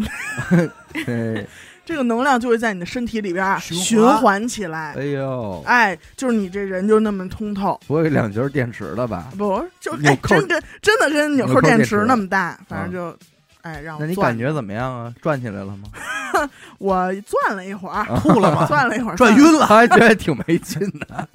[1.08, 1.46] 哎，
[1.86, 7.80] 这个能量就会在你的身体里边儿循环起来哎，呦，哎，就是你这人就那么通透。
[7.88, 9.28] 不会两节电池的吧？
[9.38, 13.18] 不，就哎，纽扣真跟真的跟纽扣电池纽扣电池那么大，反正就，
[13.62, 15.14] 哎，让我那你感觉怎么样啊？
[15.22, 15.90] 转起来了吗？
[16.80, 18.66] 我转了一会儿，吐了吗？
[18.70, 21.28] 转了一会儿，转晕了， 还觉得挺没劲的。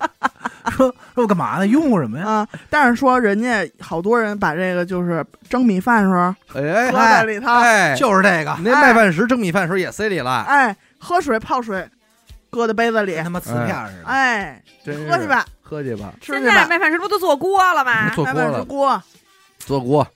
[0.71, 1.67] 说说我干嘛呢？
[1.67, 2.27] 用过什么呀？
[2.27, 2.49] 啊。
[2.71, 11.89] 但是说人家好多人把这个就是蒸米饭的时候哎，搁在里头，哎，就是这个你，那麦饭石蒸米饭时候也塞里了，哎，喝水泡水，
[12.51, 14.07] 搁在杯子里跟他，妈瓷片似的。
[14.07, 18.11] 哎，真是喝去，吧，喝去吧，吃去吧，现在麦饭石不都做锅了吗？
[18.15, 19.03] 做锅麦饭石了，锅，
[19.59, 20.07] 做锅，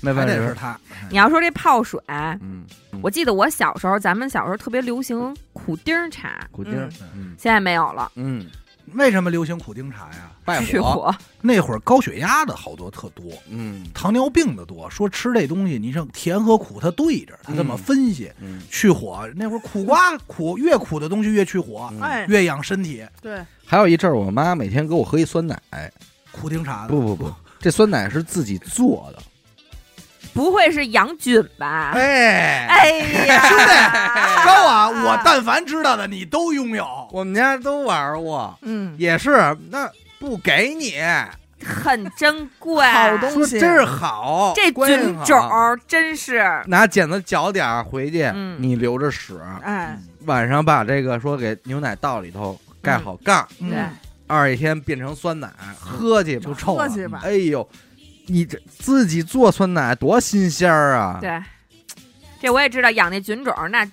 [0.00, 0.78] 麦还饭石，得是他，
[1.10, 2.64] 你要说这泡水，嗯，
[3.02, 8.46] 我记得我小时候，咱们小时候特别流行苦丁儿茶，苦丁儿，嗯现在没有了，嗯，
[8.92, 10.30] 为什么流行苦丁茶呀？
[10.44, 11.12] 败去火。
[11.40, 19.28] 那会儿高血压的好多特多，嗯糖尿病的多，说吃这东西，你像甜和苦它对着，它这么分析，嗯，去火。
[19.34, 23.04] 那会儿苦瓜苦，越苦的东西越去火，嗯哎，越养身体。
[23.20, 25.58] 对，还有一阵儿，我妈每天给我喝一酸奶，
[26.30, 29.22] 苦丁茶的不不不，这酸奶是自己做的，
[30.34, 31.92] 不会是杨菌吧？
[31.94, 32.88] 哎，哎
[33.26, 33.64] 呀，兄弟
[34.44, 34.88] 高啊！
[34.88, 36.86] 我但凡知道的你都拥有。
[37.12, 40.94] 我们家都玩过，嗯，也是，那不给你，
[41.64, 48.56] 很珍贵，好东西真是好，这菌种真是，拿剪子绞点儿回去，嗯。
[48.58, 53.70] 你留着使，哎，晚上把这个说给牛奶倒里头盖好杠，嗯。
[53.70, 53.78] 对
[54.26, 56.46] 二一天变成酸奶，喝去吧。
[56.46, 56.54] 就。
[56.54, 56.82] 臭了。
[56.82, 57.68] 喝去吧，哎呦，
[58.26, 61.18] 你这自己做酸奶多新鲜儿啊！
[61.20, 61.42] 对，
[62.40, 63.84] 这我也知道，养那菌种那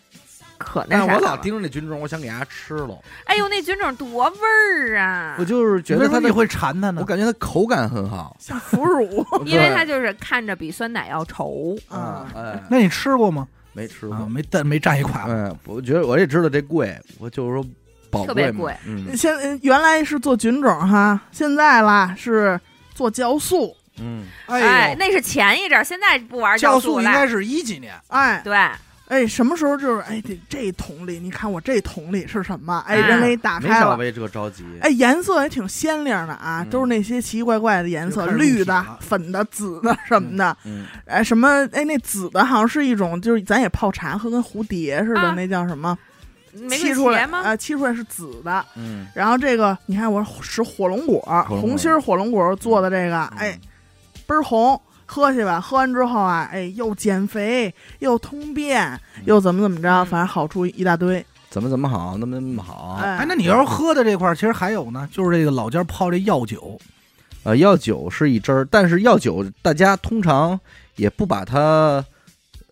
[0.57, 1.19] 可那但啥了。
[1.19, 2.97] 我老盯着那菌种，我想给它吃了。
[3.25, 5.35] 哎呦，那菌种多味儿啊！
[5.39, 7.01] 我就是觉得它的，什么你会馋它呢？
[7.01, 7.05] 我？
[7.05, 12.27] 感觉它口感很好，像腐乳， 因为它就是看着比酸奶要稠，啊。
[12.35, 13.47] 嗯，哎，那你吃过吗？
[13.73, 15.23] 没吃啊，过，没但没蘸一块
[15.65, 19.15] 我觉得我也知道这贵，我就是说特别贵，嗯。
[19.17, 22.59] 现原来是做菌种哈，现在啦是
[22.93, 27.03] 做酵素，嗯，哎哎，那是前一阵儿，现在不玩酵素了。
[27.03, 28.57] 应该是一几年，哎，对，
[29.07, 32.83] 哎，什么时候就是哎，这这桶里，你看我这桶里是什么？
[32.87, 34.63] 哎，哎人给你打开了，少为这着急。
[34.81, 40.55] 哎，颜色也挺鲜亮的啊，嗯都是那些奇奇怪怪的颜色，绿的粉的、紫的什么的。
[40.65, 41.67] 嗯，哎，什么？
[41.73, 45.97] 哎，那紫的好像是一种，就是咱也泡茶喝跟蝴蝶似的，啊那叫什么？
[46.53, 47.37] 玫沏出来瑰茄吗？
[47.45, 48.65] 啊，沏出来是紫的。
[48.75, 53.57] 嗯然后这个你看，我使火龙果，红心火龙果做的这个，哎，
[54.31, 54.79] 倍儿红。
[55.05, 61.25] 喝去吧，喝完之后啊，哎，又减肥，又通便，又怎么怎么着，嗯反正好处一大堆。
[61.49, 62.97] 怎么怎么好，那么那么好。
[63.01, 66.79] 哎哎，，那你要是喝的这块儿，其实还有呢，就是这个老家泡这药酒，
[67.43, 70.57] 呃，药酒是一汁儿，但是药酒大家通常
[70.95, 72.01] 也不把它，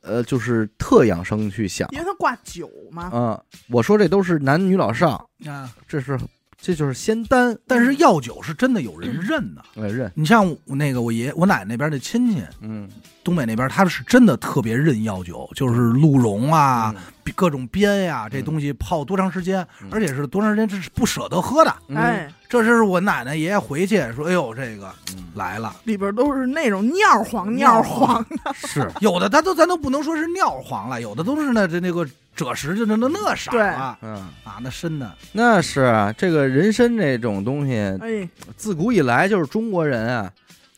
[0.02, 1.90] 呃，就是特养生去想。
[1.92, 3.12] 因为它挂酒嘛。
[3.14, 3.38] 嗯，
[3.70, 6.18] 我说这都是男女老少，啊，这是
[6.62, 9.64] 这就是仙丹，但是药酒是真的有人认的。
[9.76, 12.90] 呃，认，你像我那个我爷我奶奶那边的亲戚，嗯。
[13.22, 18.44] 东北那边他们是真的特别认药酒，就是鹿茸啊，比各种鞭呀、这嗯。
[18.44, 19.90] 东西泡多长时间，嗯。
[19.92, 21.74] 而且是多长时间，这是不舍得喝的。
[21.90, 21.98] 嗯。
[21.98, 25.26] 哎，这是我奶奶爷爷回去说，哎呦，这个嗯。
[25.36, 32.06] 来了，里边都是那种尿黄尿黄 的，是，有的他都咱都不能说是尿黄了，有的都是那这那个
[32.46, 33.62] 赭石就那那那色对。
[33.62, 40.32] 了嗯，啊，那深的，那是啊，这个人参这种东西，哎，自古以来就是中国人啊，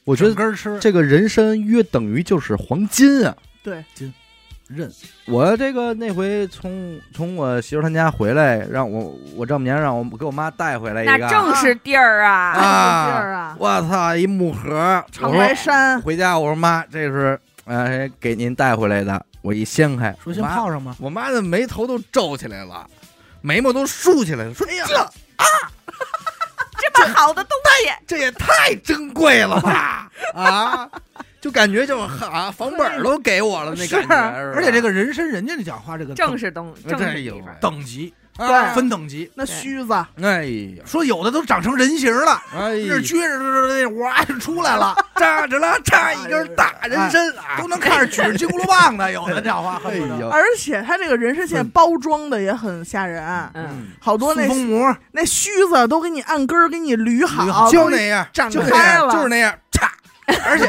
[0.03, 0.79] 我觉得根儿吃。
[0.79, 3.35] 这个人参约等于就是黄金啊。
[3.63, 4.11] 对，金
[4.67, 4.89] 认，
[5.27, 12.31] 我这个那回从从我媳妇她家回来，让我我丈母娘让我给我妈带回来一那个，正是地儿啊！
[12.53, 20.95] 啊地儿啊，我操，一木盒，长白山，回家我说妈，这是呃给您带回来的，我一掀开，说先泡上吧。
[20.99, 22.89] 我妈的眉头都皱起来了，
[23.41, 25.45] 眉毛都竖起来了，说哎呀，这啊，
[26.93, 27.51] 这么好的东
[27.83, 30.89] 西，这也太珍贵了吧 啊！
[31.41, 37.33] 就感觉就是哈房本都给我了那感觉，而且这个人参，人家的讲话这个正是东正是。
[37.59, 40.45] 等级啊分等级，那须子，哎
[40.77, 42.85] 呀，说有的都长成人形了，哎呀。
[42.89, 59.13] 这，撅着那哇就出来了， 扎着了，扎一根大人参啊，都能看着举着金箍棒的，有的叫话，哎呀，而且他这个人参现在包装的也很吓人，嗯，好多那塑封膜，那须子都给你按根儿给你捋好，捋好就那样，展就那开样，了。
[59.13, 59.87] 就是那样，嚓，
[60.45, 60.67] 而且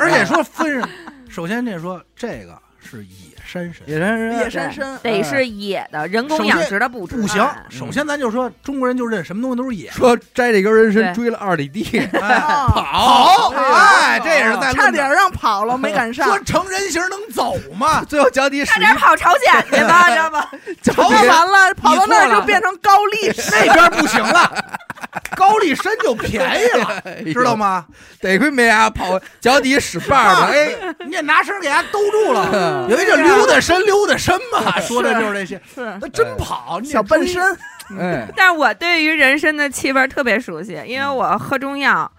[0.00, 0.82] 而且说分，
[1.28, 3.88] 首先这说这个是野山参。
[3.88, 7.56] 野山参，野山参，得是野的，人工养殖的不不行，啊。
[7.68, 11.84] 首先咱就说中国人就认什么东西都是野，说摘这根人参追了二里地，
[12.20, 16.26] 哎，啊好，哎，哎这也是在差点让跑了，没赶上。
[16.28, 18.04] 说成人形能走吗？
[18.08, 20.46] 最后脚底使差点跑朝鲜去吧， 知道吗？
[20.82, 24.64] 脚跑完了，跑到那儿就变成高丽，那边不行了，
[25.36, 27.86] 高丽参就便宜了， 哎知道吗？
[28.20, 30.52] 得亏没啊跑脚底使绊儿的，
[30.90, 32.48] 哎，你也拿绳给它兜住了。
[32.52, 35.60] 嗯有一叫溜达参，溜达参嘛，说的就是这些。
[35.74, 37.58] 是那真跑，你得小笨注意身，
[37.98, 42.10] 哎，但是我对于人参的气味特别熟悉，因为我喝中药。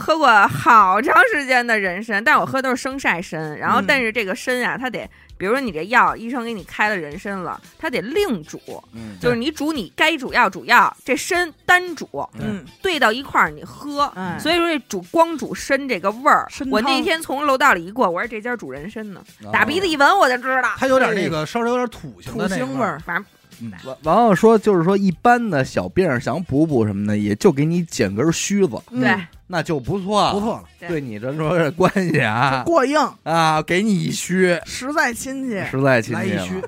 [0.00, 3.58] 喝过好长时间的人参，但我喝都是生晒参。
[3.58, 5.00] 然后嗯，但是这个参啊，它得，
[5.38, 8.60] 比如说你这药，医生给你开了人参了，他得另煮，
[8.92, 12.06] 嗯就是你煮你该煮药煮药，这参单煮，
[12.40, 14.02] 嗯，兑到一块儿你喝。
[14.16, 20.74] 哎，所以说这煮光煮参这个味儿，我那天从楼道里一过，我说这家煮人参呢，哦打鼻子一闻我就知道。
[20.76, 23.24] 它有点那个稍微有点土腥的那个腥味儿，反正
[23.60, 29.16] 嗯完完了说，就是说一般的小病儿想补补什么的，也就给你剪根须子，嗯对，
[29.46, 30.64] 那就不错了，不错了。
[30.78, 30.88] 对。
[30.88, 32.62] 对你这说这关系啊。
[32.64, 35.64] 过硬，啊，给你一须，实在亲戚。
[35.70, 36.36] 实在亲切了。
[36.36, 36.62] 来一须，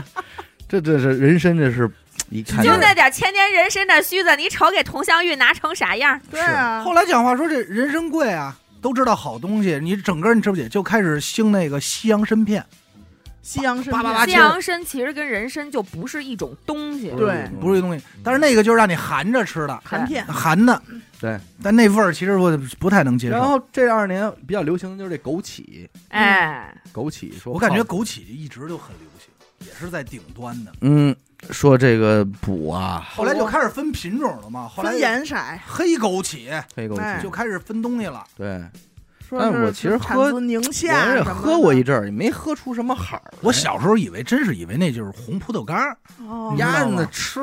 [0.68, 1.90] 这这是人参，这是
[2.30, 6.20] 一看就那点千年人参的须子，你瞅给佟湘玉拿成啥样？
[6.30, 12.64] 对啊，后来讲话说这人参贵啊，都知道好东西，你整个你知不知就开始兴那个西洋参片，
[13.42, 20.80] 西洋参西洋参其实跟人参就不是一种东西，对不是一东西，但是那个就是让你含着吃的，含片，含的，
[21.20, 21.38] 对。
[21.62, 23.34] 但那味儿其实我不太能接受。
[23.34, 30.72] 然后这二年比较流行的就是这枸杞，哎，枸杞说，我感觉枸杞一直就很流行，也是在顶端的。
[30.82, 31.14] 嗯，
[31.50, 35.34] 说这个补啊，后来就开始分品种了嘛，后来分颜色，
[35.66, 38.24] 黑枸杞黑枸哎杞就开始分东西了。
[38.36, 38.62] 对，
[39.30, 43.32] 说但我其实喝宁我夏我，也喝过一阵儿，也没喝出什么好儿。
[43.40, 45.96] 我小时候以为真是以为那就是红葡萄干儿，
[46.28, 47.40] 哦鸭吗子吃，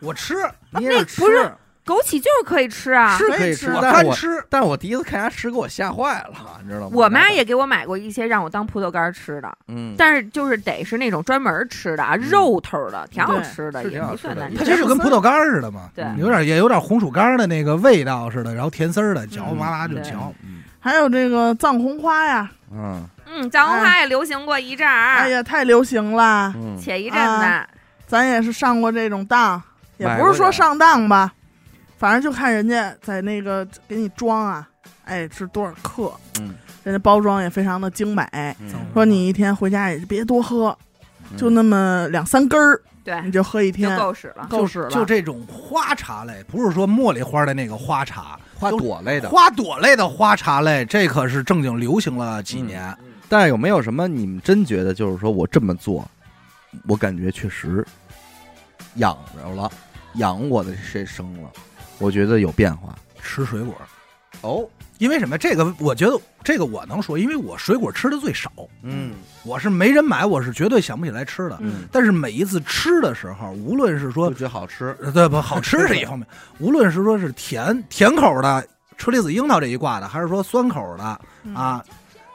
[0.00, 0.34] 我吃
[0.72, 1.50] 你也吃，不是
[1.86, 3.16] 枸杞就是可以吃啊。
[3.16, 6.90] 是可以吃可以吃，我但我干吃，但我第一次看它吃，给我吓坏了，你知道吗？
[6.92, 14.58] 我妈也给我买过一些让我当葡萄干吃的，嗯，但是就是得是那种专门吃的啊，肉头的，挺好吃的，也不算难吃。
[14.58, 20.32] 它其实就跟葡萄干儿似的嘛，对有点也有点红薯干儿的那个味道似的，然后甜丝儿的，嚼嗯嘛啦就嚼。
[20.44, 27.68] 嗯还有这个藏红花呀，嗯嗯，藏红花也流行过一阵儿，哎呀，太流行了，嗯，且一阵子啊，
[28.06, 29.62] 咱也是上过这种当，
[29.98, 31.32] 也不是说上当吧，
[31.98, 34.66] 反正就看人家在那个给你装啊，
[35.04, 38.26] 哎，是多少克，嗯人家包装也非常的精美。
[38.32, 40.76] 嗯说你一天回家也别多喝，
[41.30, 44.46] 嗯就那么两三根儿，对，你就喝一天，够使了。
[44.48, 44.88] 够使了。
[44.90, 49.30] 就这种花茶类，不是说茉莉花的那个花茶，花朵类的。
[49.30, 52.94] 花朵类的花茶类，这可是正经流行了几年。
[53.26, 56.06] 但是有没有什么你们真觉得就是说我这么做，
[56.86, 57.86] 我感觉确实
[58.96, 59.70] 养着了，
[60.14, 61.48] 养我的这生了，
[61.98, 62.94] 我觉得有变化。
[63.22, 63.74] 吃水果，
[64.42, 64.68] 哦，
[65.00, 65.36] 因为什么？
[65.36, 69.14] 这个我觉得这个我能说，因为我水果吃的最少，嗯。
[69.42, 71.56] 我是没人买，我是绝对想不起来吃的。
[71.62, 74.94] 嗯，但是每一次吃的时候，无论是说觉得好吃。
[75.00, 76.28] 呃对不好吃是一方面，
[76.60, 78.62] 无论是说是甜甜口的
[78.98, 81.82] 车厘子樱桃这一挂的，还是说酸口的嗯，啊，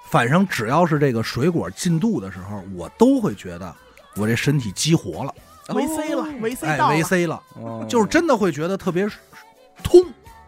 [0.09, 3.71] 反正只要是这个水果进肚的时候，我都会觉得
[4.15, 5.31] 我这身体激活了，
[5.75, 6.95] 维 C 了，维 C 哎，到了。
[6.95, 7.85] 维 C 了，哦。
[7.87, 9.07] 就是真的会觉得特别
[9.83, 10.01] 通。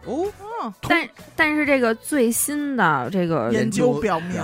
[0.06, 0.26] 哦，
[0.62, 4.42] 嗯但但是这个最新的这个研究表明，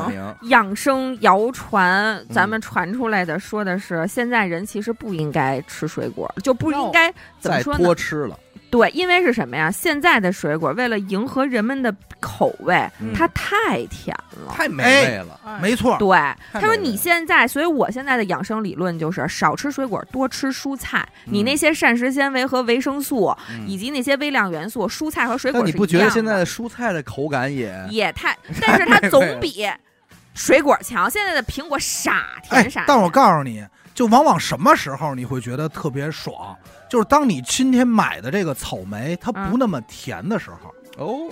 [0.49, 7.85] 养生谣传，咱们传出来的说的是，现在人其实不应该吃水果，就不应该怎么说呢？
[7.85, 7.95] 多？
[7.95, 8.39] 吃了，
[8.77, 9.71] 对，因为是什么呀？
[9.71, 14.13] 现在的水果为了迎合人们的口味，嗯它太甜
[14.45, 14.53] 了。
[14.53, 15.39] 太美味了。
[15.45, 16.19] 哎没错，对，
[16.53, 21.09] 他说你现在，所以我现在的养生理论就是少吃水果，多吃蔬菜。
[21.25, 29.65] 你嗯那些膳食纤维和维生素，嗯以及那些微量元素，蔬菜和水果但你不是一样觉得现在的的蔬菜的口感也也太， 但是它总比
[30.35, 31.09] 水果强。
[31.09, 36.57] 现在的苹果傻哎甜傻甜，，但我告诉你，就往往什么时候你会觉得特别爽，
[36.95, 41.29] 就是当你今天买的这个草莓它不嗯那么甜的时候，哦，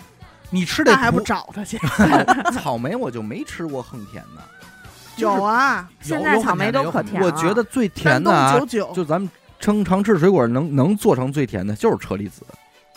[0.51, 1.79] 你吃这那还不找他去？
[2.53, 4.42] 草莓我就没吃过横甜的，
[5.22, 7.29] 有啊，现在草莓都可甜了。
[7.29, 12.42] 我觉得最甜山东的啊九，九就咱们称常吃水果能能做成最甜的，就是车厘子。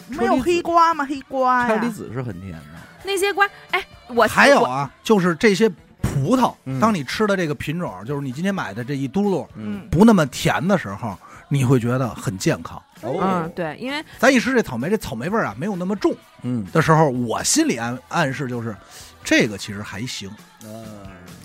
[0.07, 1.05] 没有黑瓜吗？
[1.07, 5.69] 黑瓜呀，车厘子是很甜的，那些瓜，哎，我我还有啊，就是这些
[6.01, 11.15] 葡萄嗯，当你吃的这个品种，就是你今天买的这一嘟噜嗯，不那么甜的时候，
[11.47, 12.81] 你会觉得很健康。
[13.01, 13.19] 哦。
[13.21, 16.15] 嗯，，对，因为咱一吃这草莓，这草莓味儿啊没有那么重。
[16.43, 18.75] 嗯，的时候，我心里暗暗示就是，
[19.23, 20.29] 这个其实还行。
[20.63, 20.83] 嗯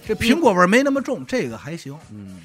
[0.07, 1.97] 这苹果味儿没那么重，这个还行。
[2.11, 2.41] 嗯，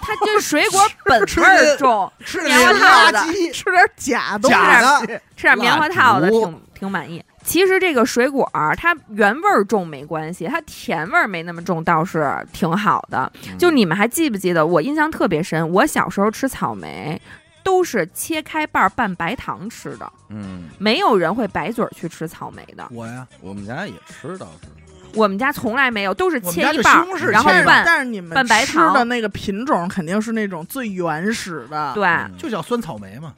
[0.00, 7.22] 它就是水果 本吃味儿重，吃棉花套子垃圾，吃点假东西，假的，吃点棉花套的挺挺满意。
[7.44, 13.30] 其实这个水果儿它原味儿重没关系，它甜味儿没那么重倒是挺好的。
[13.48, 14.66] 嗯就你们还记不记得？
[14.66, 17.20] 我印象特别深，我小时候吃草莓
[17.62, 22.88] 都是切开瓣儿拌白糖吃的，嗯，没有人会白嘴儿去吃草莓的。
[22.90, 24.68] 我呀，我们家也吃倒是，
[25.14, 27.82] 我们家从来没有，都是切一半儿然后拌。
[27.86, 33.34] 但是你们拌白吃的那个品种肯定是那种最原始的，对，嗯就叫酸草莓嘛。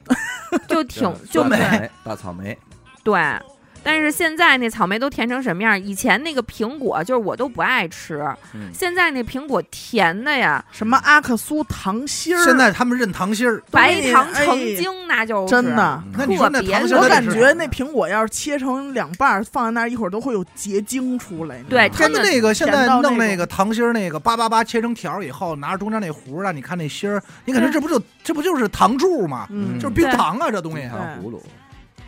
[0.68, 2.56] 就挺就酸美大草莓，
[3.02, 3.20] 对，
[3.86, 5.80] 但是现在那草莓都甜成什么样？
[5.80, 8.20] 以前那个苹果就是我都不爱吃，
[8.52, 16.02] 嗯现在那苹果甜的呀，什么阿克苏糖心儿，现在他们认糖心儿，白糖哎成精，那就是真的。
[16.04, 21.58] 嗯那你说那特别糖心儿我得是感觉那苹果要是切成两半儿，放在那儿一会儿都会有结晶出来。
[21.58, 29.46] 你知道对吗他们那个现在甜到弄那个糖心儿，那个八八八切成条儿以后，拿着中间那核儿让你看那心儿，你感觉对这不就这不就是糖柱吗？
[29.50, 30.88] 嗯，就是冰糖啊，这东西。
[30.88, 31.40] 糖葫芦，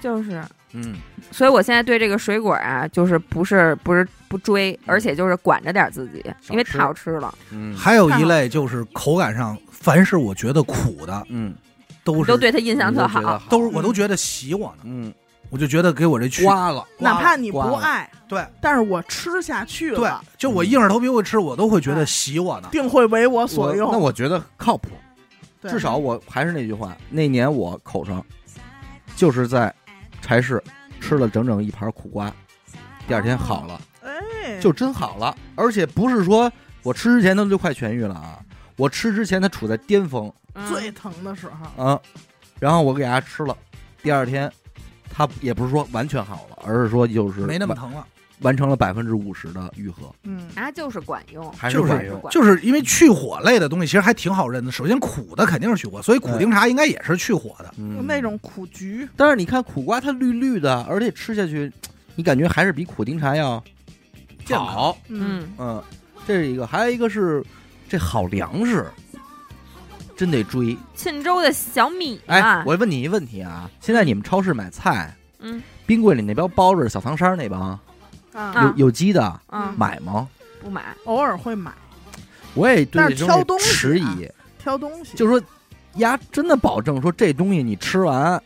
[0.01, 0.43] 就是。
[0.72, 0.96] 嗯，
[1.31, 11.54] 所以我现在对这个水果啊，就是不是不是不追，而且就是管着点自己，因为太好吃了，嗯，还有一类就是口感上，凡是我觉得苦的，嗯，
[12.04, 13.42] 都是都对他印象特好。
[13.48, 15.12] 都是我都觉得喜我呢，嗯，
[15.48, 18.44] 我就觉得给我这去刮了，哪怕你不爱，对。
[18.61, 22.68] 但是我吃下去了对了，，就我硬着头皮会吃，我都会觉得喜我呢。
[22.70, 23.90] 定会为我我所用。
[23.90, 24.90] 那我觉得靠谱，
[25.62, 25.70] 对。
[25.70, 28.22] 至少我还是那句话，那年我口上
[29.16, 29.74] 就是在
[30.20, 30.62] 柴氏
[31.00, 32.33] 吃了整整一盘苦瓜，
[33.07, 36.52] 第二天好了，哎，就真好了，而且不是说
[36.83, 38.38] 我吃之前他就快痊愈了啊，
[38.76, 42.00] 我吃之前他处在巅峰嗯最疼的时候，啊，
[42.59, 43.57] 然后我给他吃了，
[44.02, 44.50] 第二天
[45.11, 48.07] 他也不是说完全好了，而是说就是没那么疼了，
[48.41, 52.20] 完成了百分之五十的愈合，嗯，啊，就是管用，还是管用。
[52.30, 54.70] 就是因为去火类的东西其实还挺好认的。
[54.70, 57.74] 首先苦的肯定是去火，所以苦丁茶应该也是去火的。
[57.78, 58.07] 嗯。
[58.07, 61.72] 那种苦菊，但是你看苦瓜，它绿绿的，而且吃下去，
[62.14, 63.62] 你感觉还是比苦丁茶要
[64.45, 64.66] 健康。
[64.66, 64.99] 好。
[65.09, 65.82] 嗯，嗯，嗯，
[66.26, 67.45] 这是一个，还有一个是
[67.89, 68.86] 这好粮食，
[70.16, 70.76] 真得追。
[70.95, 75.61] 沁州的小米哎啊，，我问你一问题啊，现在你们超市买菜，嗯。
[75.86, 77.78] 冰柜里那包包着小汤山那帮
[78.62, 80.28] 有有机的，嗯，买吗？
[80.62, 80.95] 不买。
[81.05, 81.72] 偶尔会买
[82.55, 84.28] 我也对这东西迟啊疑，
[84.59, 85.47] 挑东西，就是说，
[85.97, 88.43] 丫真的保证说这东西你吃完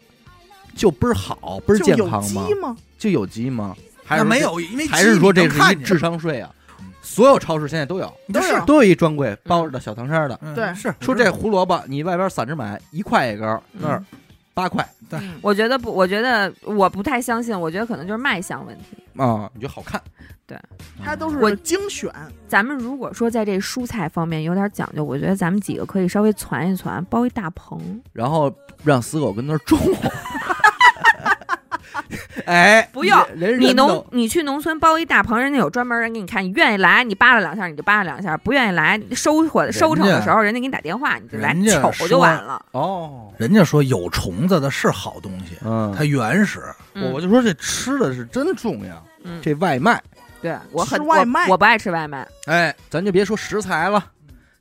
[0.74, 2.76] 就倍儿好，倍儿健康吗？
[2.98, 3.74] 就有机吗？
[4.04, 4.90] 还是没有，因为这？
[4.90, 6.92] 还是说这是一智商税啊嗯？
[7.00, 10.38] 所有超市现在都有，都是都有一专柜包着的小糖山的。
[10.42, 14.04] 嗯对是说这胡萝卜你外边散着买一块一根，那儿
[14.54, 18.84] 八块对嗯我觉得不，我觉得我不太相信，我觉得可能就是卖相问题。
[19.16, 20.00] 啊，你觉得好看。
[20.44, 20.58] 对
[21.02, 22.12] 它都是我精选，
[22.48, 27.80] 咱们如果说在这蔬菜方面有点讲究，我觉得咱们几个可以稍微攒一攒，包一大棚。
[28.12, 28.52] 然后
[28.84, 29.78] 让死狗跟那儿种。
[32.46, 42.64] 哎，不用人人你农你去农村包一大棚，人家有专门人给你看，你愿意来你扒拉两下你就扒拉两下，不愿意来收获收成的时候，人家给你打电话，你就来瞅就完了。
[42.72, 46.60] 哦，人家说有虫子的是好东西，嗯它原始。
[46.94, 49.98] 嗯我就说这吃的是真重要，嗯，这外卖，
[50.42, 52.28] 对我很吃外卖我，我不爱吃外卖。
[52.46, 54.04] 哎，咱就别说食材了，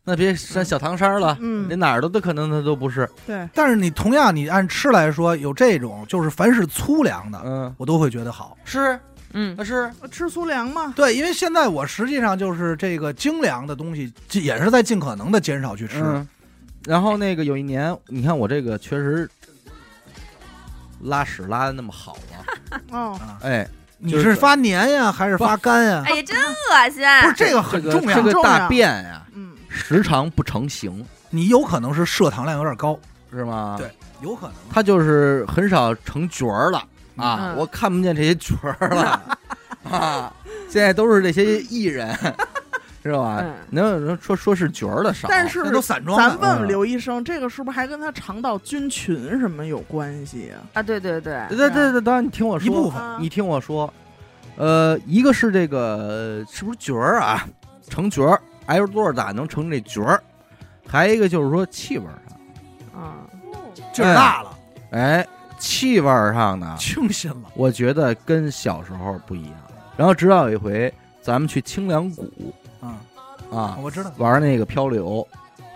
[0.04, 1.68] 那别上小唐山了，嗯。
[1.70, 8.58] 那哪儿都都可能它都不是，对，但是你同样你按吃来说，有这种就是凡是粗粮的，嗯，我都会觉得好。
[8.66, 9.00] 是。
[9.34, 9.56] 嗯。
[9.58, 16.02] 那是，吃粗粮吗，对，因为现在我实际上就是这个精粮的东西，也是在尽可能的减少去吃。
[16.04, 16.28] 嗯，
[16.86, 19.30] 然后那个有一年，你看我这个确实
[21.04, 22.36] 拉屎拉的那么好啊，
[22.92, 23.66] 哦，啊，哎，
[24.00, 26.04] 你是发黏呀，还是发干呀？
[26.06, 27.04] 哎呀，真恶心！
[27.22, 28.22] 不是这个很重要。
[28.22, 33.00] 个这，个大便呀，嗯，时常不成形，你有可能是摄糖量有点高，
[33.32, 33.76] 是吗？
[33.80, 33.90] 对
[34.22, 34.56] 有可能。
[34.70, 36.78] 它就是很少成角儿了。
[37.16, 37.56] 啊，嗯。
[37.56, 39.38] 我看不见这些角儿了。
[39.90, 40.32] 啊，
[40.70, 42.16] 现在都是这些艺人，
[43.02, 43.40] 是吧？
[43.42, 43.56] 嗯？
[43.72, 50.62] 能能说说是角儿的少，但是那都散装的，咱问问刘医生，这个是不是还跟他肠道菌群什么有关系啊？
[50.74, 53.02] 啊，对对对，对对对，当然你听我说，一部分。
[53.02, 53.92] 啊你听我说，
[54.56, 57.48] 呃，一个是这个是不是角儿啊，
[57.90, 58.40] 成角儿，
[58.72, 60.24] 挨着多少大能成这角儿，
[60.88, 63.28] 还有一个就是说气味儿上，啊，
[63.92, 64.58] 劲儿大了，
[64.92, 65.28] 哎，
[65.60, 67.50] 气味儿上呢， 清新了。
[67.54, 69.54] 我觉得跟小时候不一样。
[69.98, 70.92] 然后直到有一回
[71.22, 72.96] 咱们去清凉谷啊，
[73.52, 74.12] 啊我知道。
[74.18, 75.28] 玩那个漂流，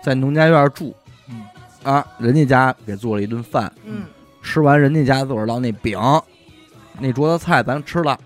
[0.02, 0.96] 在农家院住，
[1.28, 1.42] 嗯
[1.84, 4.04] 啊，人家家给做了一顿饭，嗯，
[4.42, 6.00] 吃完人家家做儿烙那饼，
[6.98, 8.18] 那桌子菜咱吃了，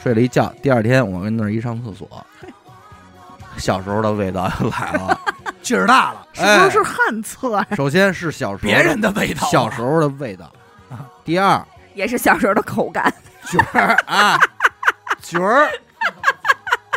[0.00, 0.54] 睡了一觉。
[0.62, 2.08] 第二天我跟那儿一上厕所，
[3.58, 5.20] 小时候的味道又 来了。
[5.62, 7.66] 劲儿大了，是不是是旱厕呀？
[7.76, 9.50] 首先是小时候别人的味道啊。
[9.50, 10.50] 小时候的味道
[10.90, 11.62] 啊，第二
[11.94, 13.12] 也是小时候的口感。
[13.50, 14.38] 角儿啊，
[15.20, 15.68] 角儿，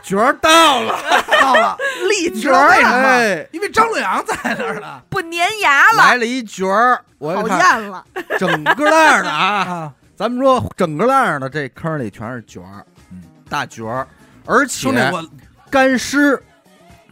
[0.04, 0.96] 角儿到了，
[1.42, 1.78] 到了，
[2.10, 2.88] 立你知道为什么？
[2.90, 5.02] 哎，因为张洛阳在那儿呢。
[5.10, 8.06] 不粘牙了，来了一角儿，我讨厌了，
[8.38, 14.08] 整个烂的啊，啊，咱们说整个烂的这坑里全是角儿，嗯，大角儿，
[14.46, 15.26] 而且，我
[15.70, 16.42] 干湿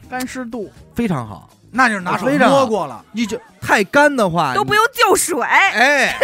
[0.09, 1.49] 干湿度，非常好。
[1.71, 3.05] 那就是拿手非常摸过了。
[3.11, 5.39] 你就太干的话，都不用救水。
[5.43, 6.17] 哎，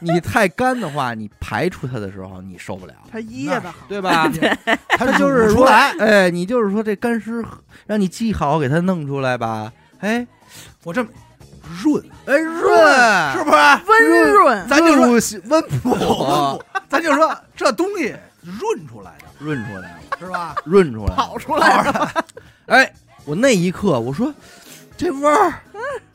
[0.00, 4.30] 你太干的话，你排出它的时候你受不了，它噎的好，对吧？
[4.96, 5.92] 它就是说，出来。
[5.98, 7.44] 哎，你就是说这干湿
[7.86, 10.24] 让你记好，给它弄出来吧，哎
[10.84, 11.10] 我这么
[11.82, 13.56] 润，哎润，是不是？
[13.88, 15.08] 温润，咱就说
[15.48, 15.90] 温补。
[15.90, 20.54] 温补， 咱就说这东西润出来的，润出来的，是吧？
[20.64, 22.12] 润出来了，跑出来了，
[22.66, 22.92] 哎，
[23.26, 24.32] 我那一刻我说
[24.96, 25.60] 这味儿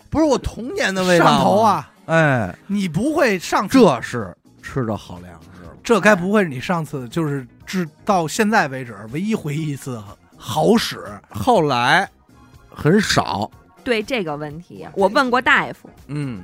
[0.10, 1.62] 不是我童年的味道上头！
[1.62, 1.92] 啊！
[2.06, 5.70] 哎，你不会上次这是吃着好粮食了。
[5.84, 10.02] 这该不会是你上次就是至到现在为止唯一回忆一次
[10.36, 11.00] 好使？
[11.30, 12.10] 后来
[12.70, 13.50] 很少，
[13.84, 16.44] 对这个问题，我问过大夫，嗯，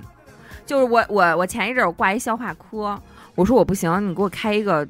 [0.65, 2.97] 就是我我我前一阵儿我挂一消化科，
[3.35, 4.87] 我说我不行，你给我开一个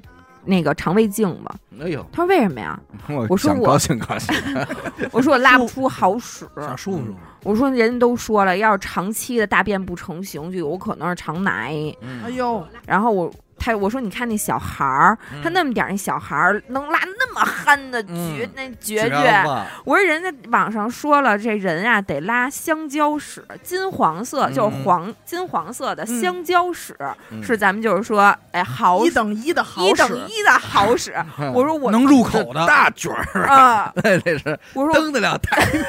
[0.48, 1.56] 那个肠胃镜吧。
[1.80, 2.80] 哎呦，他说为什么呀？
[3.10, 4.34] 我我说我高兴高兴，
[5.12, 6.48] 我说我拉不出好屎。
[6.56, 7.16] 想舒服舒服。
[7.44, 11.74] 我说人家都说了，要是长期的大便不成形，就有可能是肠癌。
[12.02, 19.44] 嗯哎呦，然后我他我说你看那小孩儿，他那么点儿那小孩儿能拉那么憨的绝、嗯那绝绝
[19.84, 26.22] 我说人家网上说了，这人啊得拉香蕉屎，金黄色、嗯就是黄金黄色的嗯。
[26.22, 26.96] 香蕉屎，
[27.30, 27.44] 嗯。
[27.44, 31.14] 是咱们就是说，哎，好一等一的好一等，一的好使。
[31.54, 35.84] 我说我能入口的，大卷儿，啊， 那是我说登得了台面，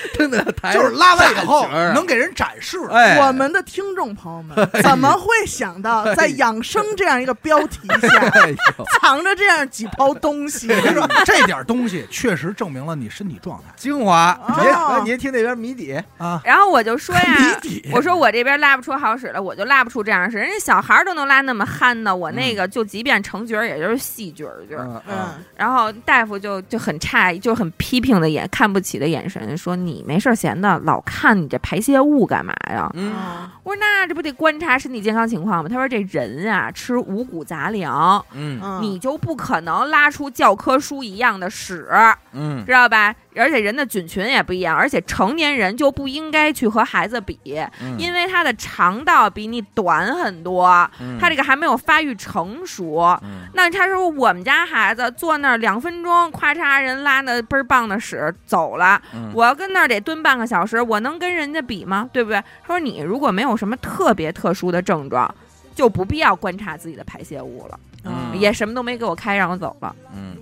[0.14, 2.78] 真的台就是拉完以后能给人展示。
[2.90, 8.30] 哎，我们的听众朋友们怎么会想到在养生这样一个标题下
[9.00, 10.68] 藏着这样几包东西？
[11.24, 13.64] 这点东西确实证明了你身体状态。
[13.76, 14.54] 精华，哦。
[14.58, 16.40] 您来您听那边谜底，啊。
[16.44, 20.38] 然后我就说呀谜，底，我说我这边拉不出好使来，我就拉不出这样的事。
[20.38, 24.76] 人家小孩都能拉那么憨的，我那个就即便成角，也就是细角儿角
[25.08, 32.90] 嗯，然后大夫就就很诧异，就很批评的眼看不起的眼神，说你没事闲的老看你这排泄物干嘛呀？
[32.94, 35.68] 嗯哦我说那这不得观察身体健康情况吗？
[35.68, 41.86] 他说这人啊吃五谷杂粮，嗯嗯你就不可能拉出教科书一样的屎，
[42.32, 43.14] 嗯知道吧？
[43.38, 47.38] 而且人的菌群也不一样，而且成年人就不应该去和孩子比，
[47.80, 50.68] 嗯，因为他的肠道比你短很多，
[51.00, 52.98] 嗯他这个还没有发育成熟。
[53.22, 62.08] 嗯那他说我们家孩子坐那儿两分钟，咔嚓人拉的倍儿棒的屎走了，嗯我要跟那儿得蹲半个小时，我能跟人家比吗？
[62.12, 62.42] 对不对？
[62.62, 65.32] 他说你如果没有什么特别特殊的症状，
[65.74, 69.94] 就不必要观察自己的排泄物了，嗯也什么都没给我开，让我走了。
[70.14, 70.36] 嗯，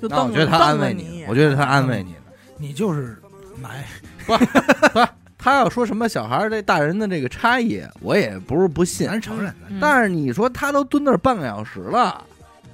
[0.00, 2.18] 就瞪那我觉得他安慰你我觉得他安慰你呢。
[2.58, 3.16] 你就是
[3.60, 3.84] 买
[5.38, 9.06] 他要说什么小孩儿这大人的这个差异，我也不是不信。
[9.06, 9.68] 咱承认的。
[9.68, 12.24] 嗯但是你说他都蹲那儿半个小时了，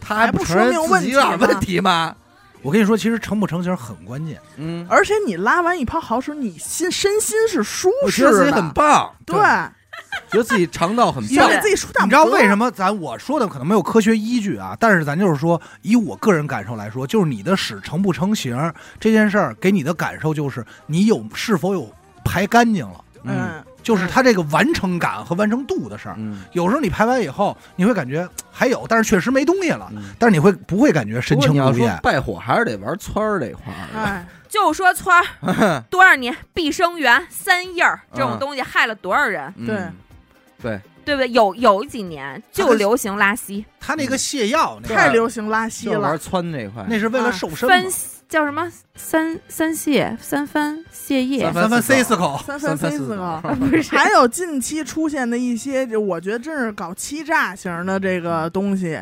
[0.00, 2.16] 他还还不承认说明自己有点问题吗问题吗？
[2.62, 4.40] 我跟你说，其实成不成型很关键。
[4.56, 9.36] 嗯，而且你拉完一泡好水，你心身心是舒我适的，觉得自己很棒，对，
[10.30, 11.58] 觉得自己肠道很棒想给。
[11.60, 12.46] 自己舒大你知道为？
[12.46, 14.76] 什么咱我说的可能没有科学依据啊？
[14.80, 21.90] 但是咱就是说，以我个人感受来说，就是你的屎成不成型这件事儿，给你的感受就是你有是否有
[22.24, 26.14] 排干净了，嗯嗯，就是它这个完成感和完成度的事儿。
[26.18, 30.10] 嗯有时候你排完以后，你会感觉还有，但是确实没东西了，嗯。
[30.18, 31.98] 但是你会不会感觉深不过你要说情不变？
[32.02, 33.98] 败火，还是得玩村儿这块儿。
[33.98, 39.92] 哎，就说村儿 多少年碧生源、三叶儿这种嗯东西害了多少人，嗯
[40.62, 40.80] 对。
[41.04, 41.28] 对，不对？
[41.30, 46.86] 有有几年就流行拉稀，他那个泻药，那太流行拉稀就是玩了，窜这块。
[46.88, 47.84] 那是为了瘦身翻。
[48.28, 48.66] 叫什么？
[48.94, 51.42] 三三泻、三番泻液。
[51.52, 53.42] 三，三番塞四口，三三三塞四个。
[53.60, 53.94] 不是。
[53.94, 58.98] 还有近期出现的一些，就我觉得真是搞欺诈型的这个东西，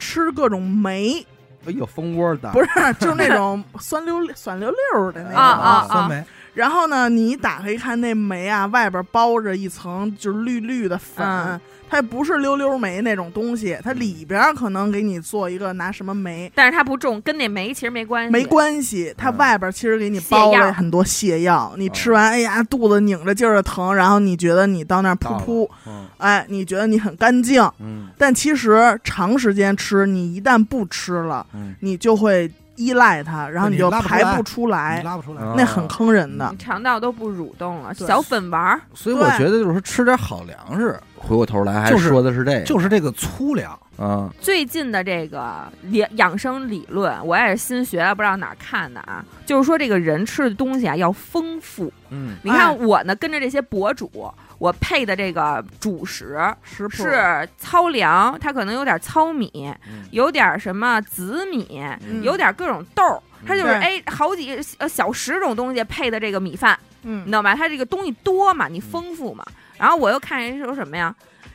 [0.00, 1.24] 吃各种酶，
[1.64, 5.38] 哎呦，蜂窝的，不是，就是那种酸溜酸溜溜的那种。
[5.38, 16.50] 啊啊酸梅，然后呢，你打开一看，那梅啊，外边包着一层就是绿绿的粉，嗯它不是溜溜梅那种东西，它里边可能给你做一个拿什么梅。
[16.54, 18.32] 但是它不重，跟那梅其实没关系。
[18.32, 35.42] 没关系，它嗯外边其实给你包了很多泻药，你吃完，哎呀，肚子拧着劲儿的疼，然后你觉得你到那儿噗噗，嗯哎，你觉得你很干净，嗯但其实长时间吃，你一旦不吃了，嗯，你就会依赖它，然后你就拉不出来排不出来，拉不出来。
[35.42, 36.56] 啊那很坑人的你。
[36.56, 38.80] 肠道都不蠕动了，小粉丸儿。
[38.94, 49.24] 所以我觉得就是说吃点好粮食，回过头来还就是说的是这个，就是这个粗粮，啊，最近的这个养养生理论，我也是新学的，不知道哪儿看的啊。
[49.46, 51.92] 就是说，这个人吃的东西啊要丰富。
[52.10, 54.10] 嗯你看我呢，跟着这些博主，
[54.58, 59.50] 我配的这个主食食谱是糙粮，它可能有点糙米，
[59.88, 63.22] 嗯有点什么紫米，嗯有点各种豆儿。
[63.46, 67.54] 它就是对哎，好几呃小十种东西配的这个米饭，你嗯知道吗？
[67.56, 69.44] 它这个东西多嘛，你丰富嘛。
[69.82, 71.12] 然后我又看人说什么呀？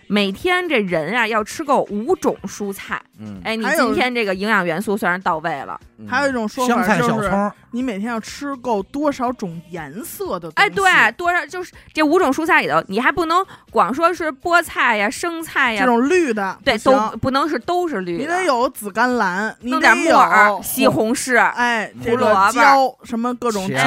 [0.08, 5.80] 每天这人啊要吃够五种蔬菜，嗯，哎，你今天这个营养元素虽然到位了。
[5.98, 6.08] 嗯。
[6.08, 10.56] 还有一种说香菜、法就是，小葱，你每天要吃够多少种颜色的东西？
[10.56, 16.92] 哎，对，多少就是这五种蔬菜里头，你还不能光说是菠菜呀、生菜呀这，种绿的对，不行。
[16.92, 22.52] 都不能是都是绿的，你得有紫甘蓝，你弄得点木耳、西红柿，哎，这胡萝卜。
[22.52, 23.84] 椒什么各种茄子椒，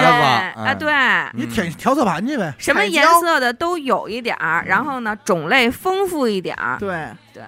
[0.65, 0.77] 哎。
[0.81, 0.91] 对，
[1.35, 2.55] 你舔调色盘去呗。
[2.57, 7.43] 什么颜彩椒色的都有一点儿，然后呢，种类丰富一点儿，对，对，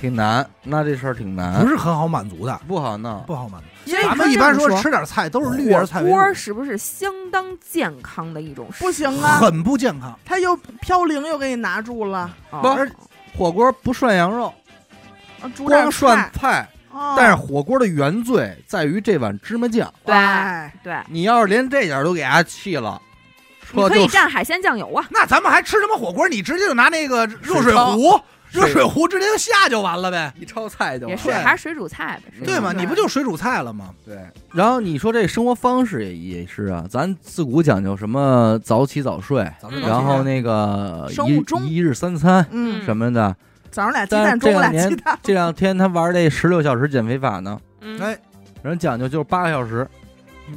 [0.00, 3.22] 挺难，那这事儿挺难不，是很好满足的，不好弄。
[3.26, 3.66] 不好满足。
[3.90, 8.68] 因为咱们一般说吃点菜都是绿叶菜火锅是不是相当健康的一种？
[8.78, 10.18] 不行啊，很不健康。
[10.24, 14.52] 它又飘零又给你拿住了，哦不火锅不涮羊肉，
[15.64, 16.68] 光涮菜，
[17.16, 19.92] 但是火锅的原罪在于这碗芝麻酱。
[20.04, 23.00] 对哎对，你要是连这点儿都给它弃了，
[23.72, 26.28] 你可以蘸海鲜酱油啊，那咱们还吃什么火锅？
[26.28, 28.18] 你直接就拿那个热水壶，
[28.56, 32.72] 热水壶直接就下就完了呗，一焯菜就也是完了还是水煮菜呗，对吗？
[32.72, 33.90] 你不就水煮菜了吗？
[34.04, 34.18] 对。
[34.52, 39.46] 然后你说这生活方式也也是啊，咱自古讲究什么早起早睡，
[39.82, 43.36] 然后那个一生物钟一日三餐嗯，什么的。
[43.70, 48.18] 早上俩鸡蛋，中午这两年俩鸡蛋，这两天他玩这十六小时减肥法呢，嗯，哎，
[48.62, 49.86] 人讲究就是八个小时，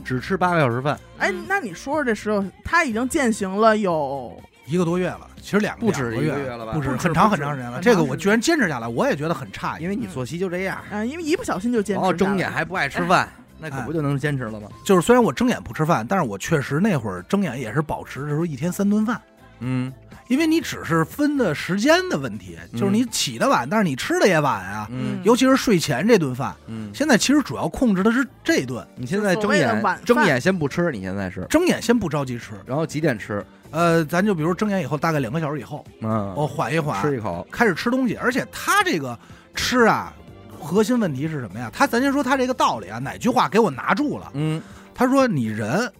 [0.05, 7.79] 只吃八个小时饭，哎，那你说说这十六，他已经践行了有一个多月了，其实两不止一个月了吧不止很长很长时间了。
[7.81, 9.83] 这个我居然坚持下来，我也觉得很诧异。
[9.83, 14.67] 因为你作息就这样，嗯、因为一不小心就坚持然后下来睁眼还不爱吃饭，那可不就能坚持了吗？
[14.85, 19.19] 就是虽然我睁眼不吃饭，但是我确实那会儿睁眼也是保持着说一天三顿饭。
[19.61, 19.91] 嗯
[20.29, 24.87] 因为你只是分的时间的问题，就是你起得晚，但是你吃的也晚啊。
[24.91, 28.87] 嗯尤其是睡前这顿饭，嗯，现在其实主要控制的是这顿。
[28.95, 33.43] 你现在睁眼睁眼先不吃，你现在是，睁眼先不着急吃，然后几点吃？
[33.71, 38.15] 呃，咱就比如睁眼以后，大概两个小时以后，嗯，我缓一缓，吃一口，开始吃东西。
[38.15, 39.17] 而且他这个
[39.53, 40.13] 吃啊，
[40.59, 41.69] 核心问题是什么呀？
[41.73, 44.31] 他咱先说他这个道理啊，哪句话给我拿住了？
[44.33, 44.61] 嗯
[44.93, 45.91] 他说你人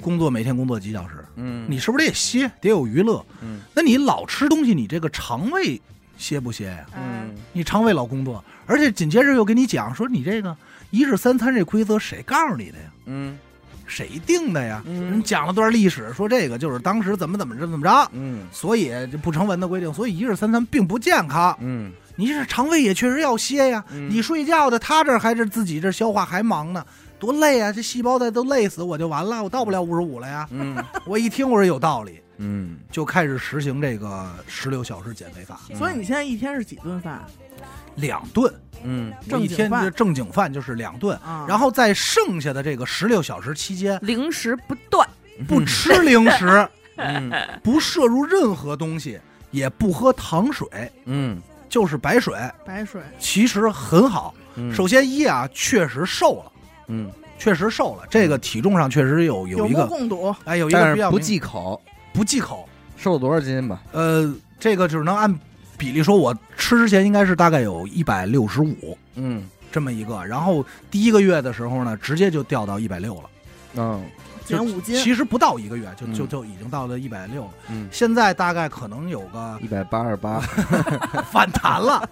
[0.00, 3.24] 工作每天工作几小时，嗯，你是不是得歇，得有娱乐？
[3.42, 5.80] 嗯那你老吃东西，你这个肠胃
[6.16, 6.86] 歇不歇呀？
[6.96, 10.56] 嗯你肠胃老工作，而且紧接着又跟你讲说你这个
[10.90, 12.84] 一日三餐这规则谁告诉你的呀？
[13.06, 13.38] 嗯
[13.92, 14.82] 谁定的呀？
[14.86, 21.54] 嗯人讲了段历史，说这个就是当时怎么怎么着怎么着，嗯所以这不成文的规定，所以一日三餐并不健康。
[21.60, 26.84] 嗯你这肠胃也确实要歇呀，嗯你睡觉的，他这还是自己这消化还忙呢，
[27.18, 27.72] 多累啊！
[27.72, 30.46] 这细胞在都累死我就完了，我到不了五十五了呀。
[30.50, 30.76] 嗯
[31.06, 32.78] 我一听我说有道理，嗯。
[32.90, 37.22] 就开始实行这个十六小时减肥法，所以你现在一天是几顿饭？
[37.96, 38.52] 两顿，
[38.82, 39.84] 嗯我一天正经饭。
[39.84, 41.44] 就正经饭就是两顿，啊？
[41.48, 45.08] 然后在剩下的这个十六小时期间，零食不断，
[45.46, 47.30] 不吃零食， 嗯。
[47.62, 49.20] 不摄入任何东西，
[49.50, 50.68] 也不喝糖水，
[51.04, 51.40] 嗯。
[51.68, 52.34] 就是白水，
[52.66, 54.34] 白水，其实很好。
[54.56, 56.52] 嗯，首先一啊，确实瘦了，
[56.88, 60.34] 嗯，确实瘦了，这个体重上确实有有有目一个，共睹。
[60.44, 61.80] 哎，有一但是不个比较明忌口，
[62.12, 62.68] 不忌口。
[62.96, 63.82] 瘦了多少斤吧？
[63.92, 65.32] 呃，这个只能按
[65.76, 69.48] 比例说，我吃之前应该是大概有一百六十五嗯。
[69.72, 73.30] 这么一个，然后第一个月的时候呢，直接就掉到一百六了。
[73.76, 74.04] 嗯。
[74.44, 76.28] 减五斤，其实不到一个月就就嗯。
[76.28, 80.40] 就已经到了一百六了，嗯，现在大概可能有个一百八十八。
[81.30, 82.08] 反弹了。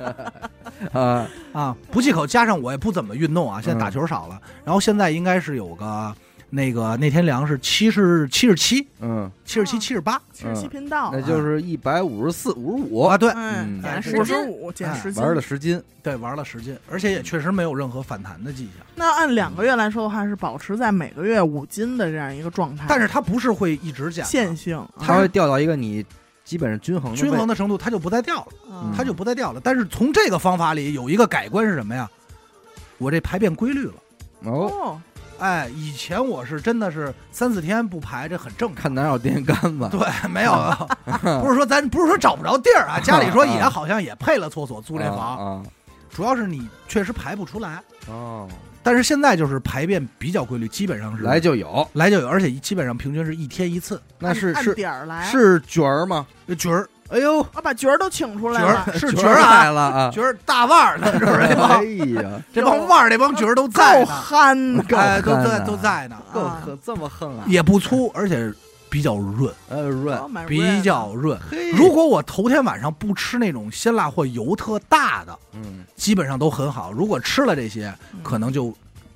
[0.95, 6.15] 啊，啊，不忌口，加上我也不怎么运动啊，现在打球少了，然后现在应该是有个
[6.51, 10.21] 那个那天量是七十七十七嗯，七十七七十八。
[10.33, 13.03] 七十七频道，那就是一百五十四、五十五。
[13.03, 13.33] 啊，，对。
[13.81, 14.21] 减十斤。
[14.21, 26.05] 五十五减十斤，玩了十斤，对，玩了十斤，而且也确实没有任何反弹的迹象，那按两个月来说的话，是保持在每个月五斤的这样一个状态，但是它不是会一直减的，线性，它会掉到一个你
[26.45, 28.93] 基本上均衡均衡的程度它就不再掉了，嗯。
[28.97, 29.61] 它就不再掉了。
[29.63, 32.11] 但是从这个方法里有一个改观是什么呀？
[32.99, 33.95] 我这排便规律了。
[34.45, 35.01] 哦，哦，
[35.41, 38.82] 哎，以前我是真的是三四天不排，这很正常。
[38.82, 40.53] 看哪有电线杆子，对，没有，
[41.43, 45.62] 不是说咱不是说找不着地儿啊，家里说也好像也配了厕所，租这房，啊
[46.11, 47.80] 主要是你确实排不出来。
[48.09, 48.49] 哦，
[48.82, 54.03] 但是现在就是排便比较规律，基本上是来就有，来就有，而且基本上平均是一天一次。
[54.18, 56.26] 那是是点儿来，是角儿吗？
[56.59, 60.11] 角儿，哎呦，我把角儿都请出来了，儿是角角儿啊，来了啊！
[60.15, 61.41] 角儿大腕儿呢，是不是？
[61.41, 61.83] 哎
[62.23, 67.45] 呀， 这帮腕儿这帮角儿都在够呢，憨的，哎，都在都在呢，够啊狠，这么横啊！
[67.47, 68.53] 也不粗，而且
[68.89, 71.39] 比较润，呃润，比较润。
[71.75, 76.91] 如果我头天晚上不吃那种辛辣或油特大的，嗯基本上都很好。
[76.93, 78.75] 如果吃了这些，嗯可能就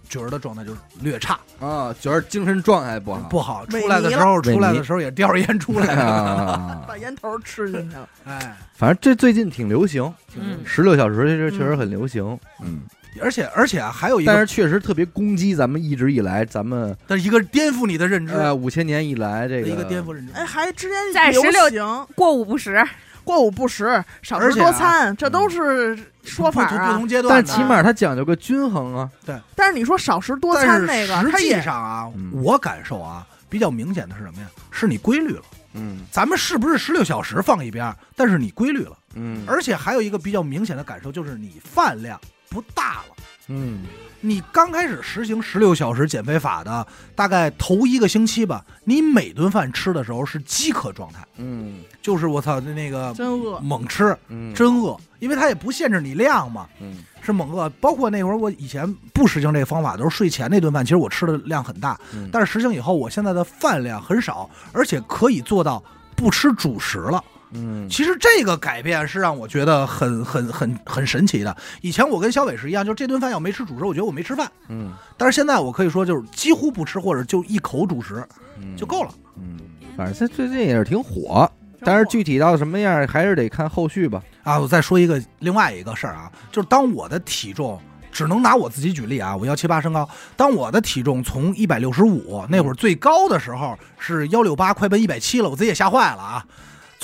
[0.09, 3.67] 角儿的状态就略差，啊，觉得精神状态不好，不好。
[3.67, 6.03] 出来的时候，出来的时候也叼着烟出来了。
[6.05, 6.85] 啊。
[6.89, 12.83] 把烟头吃进去了， 哎，反正这最近挺流行，嗯十六小时其实确实很流行，嗯，
[13.21, 20.33] 而且而且啊，还有一个但是确实特别攻击咱们一直以来咱们但是一个颠覆你的认知，呃五千年以来这个一个颠覆认知。
[20.35, 22.85] 哎，还之前在流16行过午不食，
[23.25, 26.93] 过午不食，少食多餐，这都是说法不不啊。
[26.93, 34.47] 同阶段的，但起码它讲究个均衡啊，对但是你说少食多但是餐那个，它实际也上啊嗯，我感受啊，比较明显的是什么呀？
[34.71, 35.43] 是你规律了。
[35.77, 37.97] 嗯咱们是不是十六小时放一边儿？
[38.15, 43.14] 但是你规律了，嗯，而且还有一个比较明显的感受就是你饭量不大了。
[43.49, 43.83] 嗯。
[44.21, 51.81] 你刚开始实行十六小时减肥法的，大概头一个星期吧，你每顿饭吃的时候是饥渴状态，嗯。
[52.01, 53.61] 就是我操那个真饿。
[53.61, 56.99] 猛吃，嗯，真饿，因为它也不限制你量嘛，嗯。
[57.23, 57.69] 是猛饿。
[57.81, 65.83] 包括那会儿我以前不实行这个方法，都是睡前那顿饭，其实我吃的量很大，嗯，但是实行以后，我现在的饭量很少，而且可以做到
[66.17, 67.23] 不吃主食了。
[67.55, 71.57] 嗯其实这个改变是让我觉得很很很很神奇的。
[71.81, 74.51] 以前我跟小伟是一样，就是这顿饭要没吃主食，我觉得我没吃饭。
[74.69, 78.27] 嗯但是现在我可以说，就是几乎不吃，或者就一口主食
[78.59, 79.11] 嗯就够了。
[79.37, 79.59] 嗯，
[79.97, 81.51] 反正它最近也是挺火，
[81.81, 84.23] 但是具体到什么样还是得看后续吧。
[84.43, 87.81] 啊，我再说一个另外一个事儿啊，就是当我的体重
[88.13, 96.45] 只能拿我自己举例啊，我幺七八身高，当我的体重从一百六十五那会儿最高的时候是幺六八，快奔一百七了，我自己也吓坏了啊。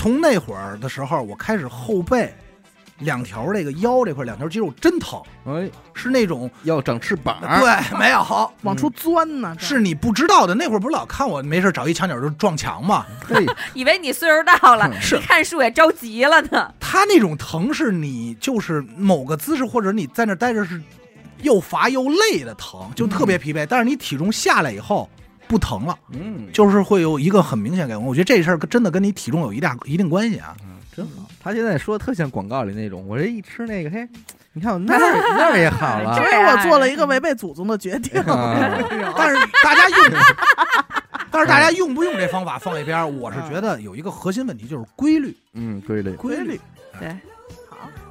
[0.01, 2.35] 从那会儿的时候，我开始后背
[3.01, 10.55] 两条这个腰这块两条肌肉真疼，哎，是那种要长翅膀，对，没有，往出钻呢，这是你不知道的。
[10.55, 13.05] 那会儿不是老看我没事找一墙角就撞墙吗？
[13.29, 13.45] 嘿，
[13.75, 16.73] 以为你岁数大了， 是你看书也着急了呢。
[16.81, 20.81] 他那种疼是你就是某个姿势或者你在那待着是
[21.43, 23.67] 又乏又累的疼，就特别疲惫。
[23.69, 25.07] 但是你体重下来以后
[25.51, 28.07] 不疼了，嗯，就是会有一个很明显改观。
[28.07, 30.57] 我觉得这事儿真的跟你体重有一大一定关系啊。
[30.63, 31.25] 嗯真好。
[31.43, 34.07] 他现在说的特像广告里那种，我这一吃那个，嘿，
[34.53, 34.99] 你看我那儿
[35.39, 38.21] 那儿也好了因，为我做了一个违背祖宗的决定。
[38.23, 38.79] 啊
[39.17, 40.21] 但是大家用，
[41.31, 46.61] 但是大家用不用这方法放一边儿，我是觉得有一个核心问题就是规律，嗯，规律，规律。
[46.99, 47.15] 对，好，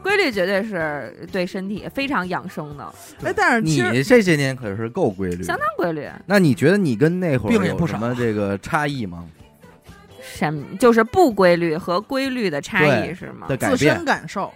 [0.02, 2.94] 规律绝对是对身体非常养生的，
[3.24, 6.08] 哎，但是其实你这些年可是够规律，相当规律。
[6.26, 9.26] 那你觉得你跟那会儿有什么这个差异吗？
[10.22, 13.48] 什么就是不规律和规律的差异是吗？
[13.48, 14.54] 的自身感受。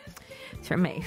[0.62, 1.02] 其实没，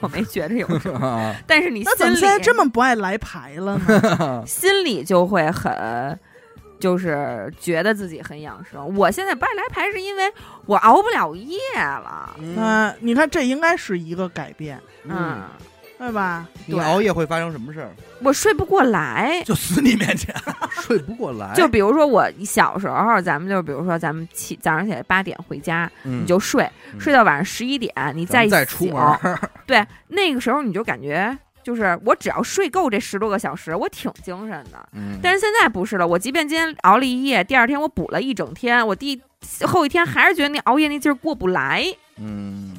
[0.00, 4.44] 我没觉得有什么， 啊，但是你那怎心么现在里这么不爱来牌了呢？
[4.48, 6.18] 心里就会很。
[6.84, 8.94] 就是觉得自己很养生。
[8.94, 10.30] 我现在不爱来牌，是因为
[10.66, 12.36] 我熬不了夜了。
[12.38, 15.44] 嗯、你看这应该是一个改变，嗯，
[15.98, 16.46] 对吧？
[16.66, 17.88] 你熬夜会发生什么事儿？
[18.20, 19.40] 我睡不过来。
[19.46, 20.34] 就死你面前，
[20.82, 31.34] 睡不过来，就比如说我小时候，咱们就比如说咱们起早上起来八点回家，你你就睡，嗯睡到晚上十一点，你再再出门醒，对，那个时候你就感觉
[31.64, 34.88] 就是我只要睡够这十多个小时，我挺精神的。
[34.92, 39.20] 嗯，但是现在不是了，我即便今天熬了一夜，第二天我补了一整天，我第
[39.66, 41.84] 后一天还是觉得那熬夜那劲儿过不来，
[42.18, 42.74] 嗯，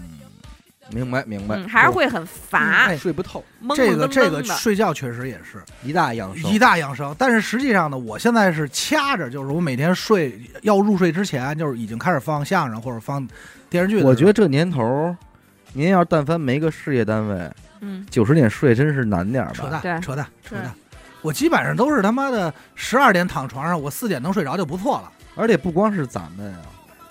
[0.92, 4.44] 明白明白，嗯，还是会很乏，哎睡不透，懵这个这个。
[4.44, 7.16] 睡觉确实也是一大养生，一大养生。
[7.18, 13.28] 但是实际上呢，我现在是掐着，就是我每天睡要入睡之前，就是已经开始放相声或者放
[13.70, 14.04] 电视剧。
[14.04, 15.18] 我觉得这年头儿，
[15.74, 17.52] 您要是但凡没个事业单位，
[17.86, 19.80] 嗯，九十点睡真是难点儿扯吧？
[19.82, 20.74] 淡，对扯淡，扯淡。
[21.22, 25.12] 我基本上都是他妈的十二点躺床上，我四点能睡着就不错了。
[25.36, 26.62] 而且不光是咱们啊，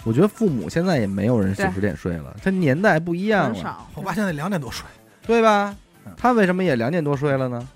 [0.03, 3.89] 我觉得父母现在也没有人九对十点睡了，他年代不一样了，少。
[3.95, 4.85] 我爸现在两点多睡，
[5.27, 5.75] 对吧
[6.07, 6.12] 嗯？
[6.16, 7.68] 他为什么也两点多睡了呢？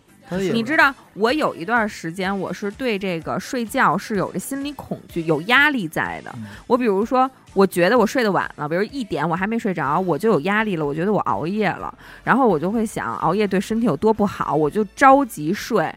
[0.52, 6.30] 你知道，我有一段时间我是对这个睡觉是有着心理恐惧、有压力在的。
[6.36, 11.92] 嗯我比如说，我觉得我睡得晚了，比如一点我还没睡着，我就有压力了，我觉得我熬夜了，
[12.24, 15.92] 然后我就会想熬夜对身体有多不好，我就着急睡，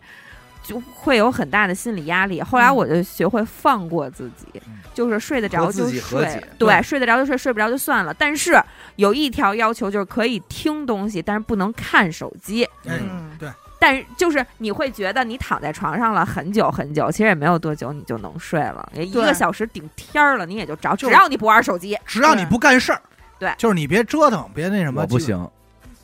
[0.63, 2.41] 就会有很大的心理压力。
[2.41, 8.13] 后来嗯我就学会放过自己，嗯就是睡得着就睡对，对睡得着就睡，睡不着就算了。
[8.13, 8.61] 但是
[8.97, 12.63] 有一条要求就是可以听东西，但是不能看手机。
[12.86, 13.49] 哎，嗯，对，
[13.82, 21.97] 但是就是你会觉得你躺在床上了很久很久，其实也没有多久你就能睡了，也一个小时顶天儿了，你也就着，只要你不玩手机。
[22.05, 23.01] 只要你不干事儿，
[23.39, 25.01] 对就是你别折腾，别那什么。
[25.01, 25.49] 我不行，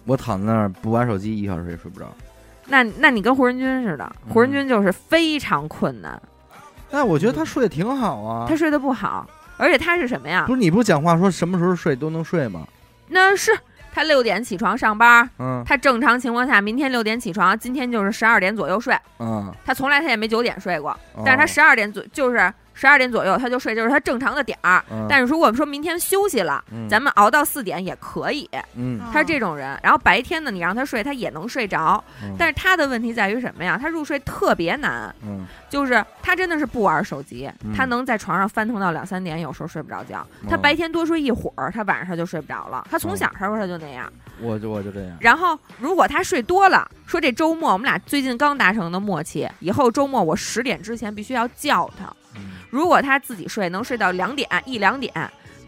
[0.06, 2.08] 我躺在那儿不玩手机一小时也睡不着。
[2.66, 6.20] 那那你跟胡仁军似的，嗯胡仁军就是非常困难，
[6.90, 8.56] 但我觉得他睡得挺好啊他。
[8.56, 10.56] 睡得不好，而且他是什么呀不？
[10.56, 12.68] 是你不是讲话说什么时候睡都能睡吗？
[13.08, 13.52] 那是
[13.98, 15.64] 他六点起床上班，嗯。
[15.66, 21.24] 他正常情况下明天六点起床，今天就是十二点左右睡，嗯，他从来他也没九点睡过，哦。
[21.26, 24.84] 但是他十二点左就是十二点左右他就睡，就是他正常的点儿。
[24.92, 28.48] 嗯但是如果说明天休息了，嗯咱们熬到四点也可以。
[28.76, 32.04] 嗯他是这种人，然后白天呢，你让他睡，他也能睡着。
[32.22, 33.80] 嗯但是他的问题在于什么呀？
[33.82, 40.26] 他入睡特别难，嗯就是他真的是不玩手机，嗯他能在床上翻腾到两三点，有时候睡不着觉。
[40.48, 42.88] 他哦白天多睡一会儿，他晚上他就睡不着了。
[42.92, 44.12] 他从哦小时候他就那样。
[44.40, 45.18] 我就我就这样。
[45.20, 52.14] 然后如果他睡多了，说这周末我们俩最近刚达成的默契，以后周末我十点之前必须要叫他。
[52.72, 55.14] 嗯如果他自己睡，能睡到两点一两点，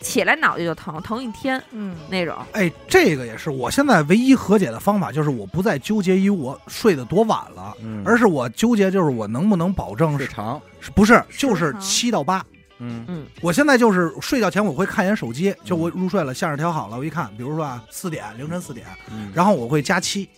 [0.02, 2.36] 起来脑袋就疼，疼一天嗯，那种。
[2.52, 10.62] 哎，这个也是我现在唯一和解的方法，就是我不再纠结于我睡得多晚了，嗯，而是我纠结就是我能不能保证是睡长。
[10.95, 12.45] 不是就是长七到八。
[12.80, 13.26] 嗯。
[13.41, 20.30] 我现在就是睡觉前我会看一眼手机，就我入睡了，相声调好了，我一看，比如说啊四点凌晨四点，嗯，然后我会加七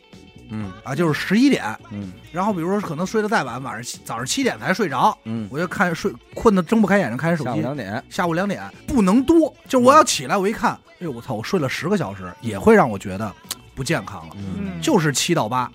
[0.51, 0.71] 嗯。
[0.83, 2.11] 啊，就是十一点，嗯。
[2.31, 8.03] 然后比如说可能睡得再晚，晚上早上七点才睡着，嗯，我就看睡困得睁不开眼睛看手下午机，两点。
[8.09, 13.33] 下午两点不能多，就是我要起来我一看，哎呦我操，我睡了十个小时，也会让我觉得
[13.73, 14.81] 不健康了，嗯，嗯。
[14.81, 15.71] 就是七到八，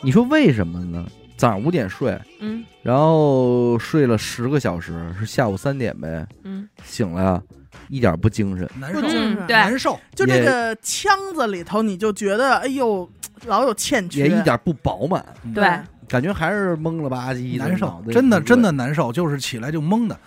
[0.00, 1.06] 你说为什么呢？
[1.36, 2.64] 早上五点睡，嗯。
[2.82, 7.42] 然后睡了十个小时，是下午三点呗，嗯，醒了呀，
[7.88, 8.68] 一点不精神。
[8.78, 9.00] 难受，
[9.48, 9.98] 难受。
[10.14, 13.08] 就这个腔子里头，你就觉得哎呦，
[13.46, 15.64] 老有欠缺，也一点不饱满，对，
[16.08, 20.18] 感觉还是懵了吧唧的，难受真的真的难受，就是起来就懵的。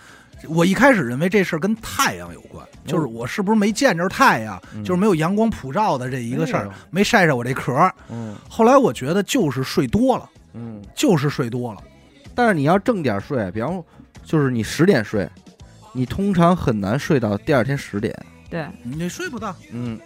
[0.46, 7.72] 我一开始认为这事儿跟太阳有关，就是我是不是没见着太阳，嗯就是没有阳光普照的这一个事儿没晒晒我这壳。
[8.10, 10.82] 嗯后来我觉得就是睡多了，嗯。
[10.94, 11.80] 就是睡多了。
[12.34, 13.82] 但是你要正点睡，比方
[14.22, 15.26] 就是你十点睡，
[15.94, 18.12] 你通常很难睡到第二天十点，
[18.50, 18.66] 对。
[18.82, 19.98] 你睡不到，嗯，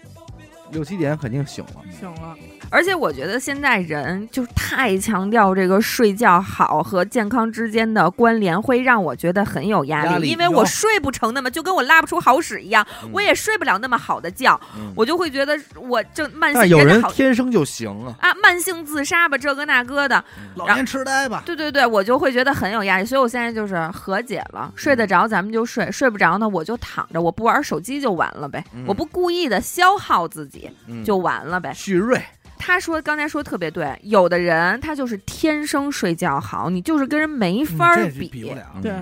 [0.70, 1.82] 六七点肯定醒了。
[1.98, 2.36] 醒了，
[2.70, 20.22] 而且我觉得现在人就是太强调这个睡觉好和健康之间的关联，会让我觉得很有压力，压力因为我睡不成那么，就跟我拉不出好屎一样，嗯我也睡不了那么好的觉，嗯我就会觉得我这慢性有人天生就行啊，啊，慢性自杀吧，这个那个的，
[20.54, 21.42] 老年痴呆吧。
[21.46, 31.72] 对对对，我就会觉得很有压力，所以我现在就是和解了，睡得着咱们就睡，睡不着呢我就躺着，我不玩手机就完了呗，嗯我不故意的消耗自己嗯就完了呗。
[31.74, 32.22] 旭瑞，
[32.58, 38.66] 他说刚才说特别对，有的人他就是天生睡觉好，你就是跟人没法儿这是比不了。
[38.76, 38.92] 嗯对，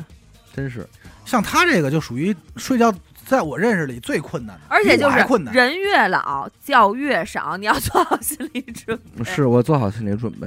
[0.55, 0.87] 真是
[1.25, 2.93] 像他这个就属于睡觉，
[3.27, 5.53] 在我认识里最困难的，而且就是我还困难。
[5.53, 9.25] 人越老觉越少，你要做好心理准备。
[9.25, 10.47] 是我做好心理准备，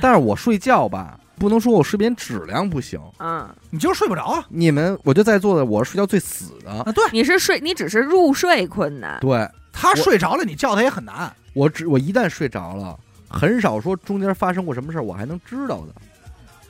[0.00, 3.00] 但是我睡觉吧，不能说我睡眠质量不行。
[3.18, 4.44] 嗯，你就是睡不着啊。
[4.50, 6.70] 你们，我就在座的，我是睡觉最死的。
[6.70, 9.18] 啊，对你是睡，你只是入睡困难。
[9.20, 11.32] 对他睡着了，你叫他也很难。
[11.52, 12.98] 我只我一旦睡着了，
[13.28, 15.94] 很少说中间发生过什么事儿我还能知道的，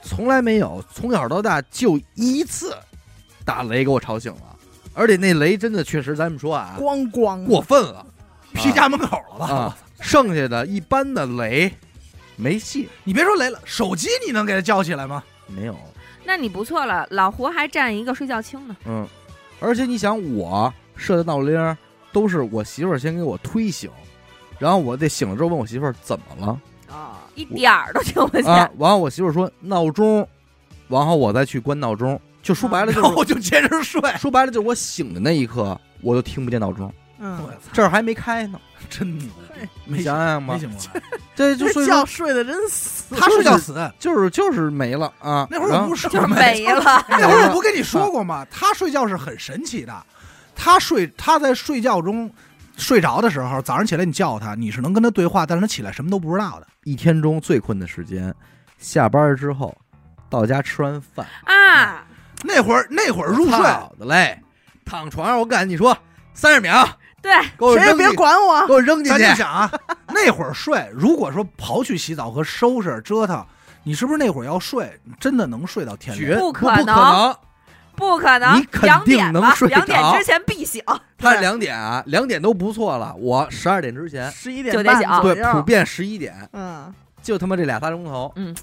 [0.02, 2.74] 从来没有，从小到大就一次
[3.44, 4.56] 打雷给我吵醒了，
[4.94, 8.04] 而且那雷真的确实，咱们说啊，咣咣过分了
[8.52, 9.46] 劈家门口了吧？
[9.46, 9.78] 啊！
[10.00, 11.70] 剩下的一般的雷
[12.36, 15.22] 没戏，你别说雷了，手机你能给他叫起来吗？
[15.46, 15.76] 没有。
[16.24, 18.76] 那你不错了，老胡还占一个睡觉轻呢。
[18.86, 19.06] 嗯，
[19.60, 21.76] 而且你想，我设的闹铃
[22.12, 23.90] 都是我媳妇儿先给我推醒，
[24.60, 26.60] 然后我得醒了之后问我媳妇儿怎么了
[26.94, 28.46] 啊，一点儿都听不见。
[28.46, 30.18] 啊，然后我媳妇儿说闹钟，
[30.86, 34.00] 然后我再去关闹钟，就说白了就是、然后我就接着睡。
[34.18, 37.38] 说白了就是我醒的那一刻，我就听不见闹钟，嗯，
[37.72, 39.26] 这儿还没开呢，真牛！
[39.84, 41.02] 你没想想吧没，醒过来，
[41.34, 43.90] 这就睡这觉睡得真死，他睡觉死。
[43.98, 47.04] 就是就是没了啊，那会儿不是就是没了。
[47.08, 48.46] 那会儿我不跟你说过吗？
[48.50, 49.94] 他睡觉是很神奇的，
[50.56, 52.30] 他睡他在睡觉中
[52.80, 56.66] 睡着的时候，早上起来你叫他，你是能跟他对话，但是他起来什么都不知道的。
[56.84, 58.34] 一天中最困的时间，
[58.78, 59.76] 下班之后
[60.28, 61.26] 到家吃完饭。
[61.44, 62.04] 啊，
[62.42, 64.40] 那会儿那会儿入睡，好的嘞，
[64.84, 65.96] 躺床上我敢你说
[66.32, 66.88] 三十秒，
[67.20, 68.66] 对，给我谁也别扔进，管我。
[68.66, 69.26] 给，我扔进咱去。
[69.26, 69.70] 就想啊，
[70.08, 73.44] 那会儿睡，如果说刨去洗澡和收拾折腾，
[73.82, 76.40] 你是不是那会儿要睡，真的能睡到天亮？
[76.40, 77.36] 不不可能，
[78.00, 80.82] 不可能你，肯两定能睡两点着之前必醒。
[81.18, 83.14] 他两点啊，两点都不错了。
[83.16, 86.92] 我十二点之前，十一点半就得醒对，普遍十一点，嗯，
[87.22, 88.32] 就他妈这俩仨钟头。
[88.36, 88.56] 嗯，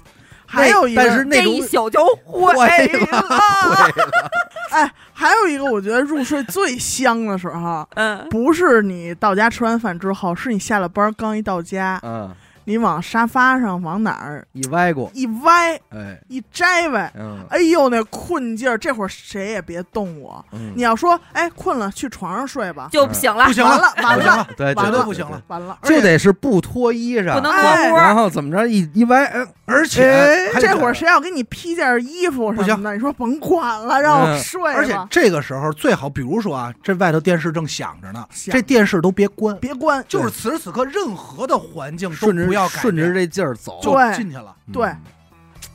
[0.44, 2.66] 还有一个，但是那一宿就毁。
[3.10, 3.24] 了，
[4.72, 12.34] 哎，还有一个，我觉得入睡最香的时候，嗯，不是你到家吃完饭之后，是你下了班刚一到家，嗯，
[12.68, 20.44] 你往沙发上往哪儿一歪过，一歪哎，一摘歪，嗯哎呦那困劲儿，这会儿谁也别动我。
[20.52, 25.78] 嗯，你要说，哎，困了，去床上睡吧，就醒了不，行完了不完了对，完了对不行了完了。
[25.84, 28.02] 就得是不脱衣裳，不能哎过窝。
[28.02, 34.74] 然后怎么着一一歪，哎而且哎，这会儿谁要给你披件衣服不行什么的，你说甭管了，让我嗯睡吧。
[34.74, 44.90] 而且这个时候最好，比如说啊，这外头电视正响着呢，这电视都别关，别关，就是此时此刻任何的环境都不要 改变顺着这劲儿走，就对进去了嗯对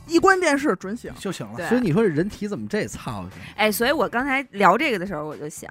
[0.06, 1.10] 一关电视准醒。
[1.18, 1.56] 就行了。
[1.56, 3.40] 对所以你说这人体怎么这操性？
[3.56, 5.68] 哎，所以我刚才聊这个的时候，我就想，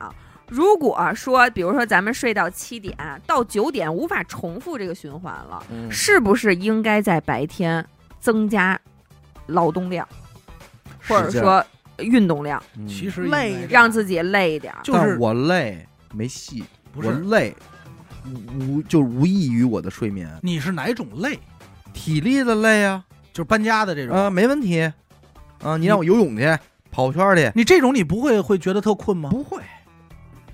[0.47, 2.97] 如果说，比如说咱们睡到七点
[3.27, 7.85] 到九点无法重复这个循环了，嗯是不是应该在白天
[8.19, 8.79] 增加
[9.45, 10.07] 劳动量，
[11.07, 11.63] 或者说
[11.99, 14.79] 运动量，嗯其实累应该让自己累一点儿？
[14.83, 17.55] 就是但我累没戏，不是我累
[18.59, 21.39] 无就无异于我的睡眠，你是哪种累？
[21.93, 24.15] 体力的累啊，就是搬家的这种。
[24.15, 24.81] 啊，没问题，
[25.61, 26.57] 啊，你让我游泳去，
[26.89, 29.29] 跑圈去，你这种你不会会觉得特困吗？
[29.29, 29.61] 不会，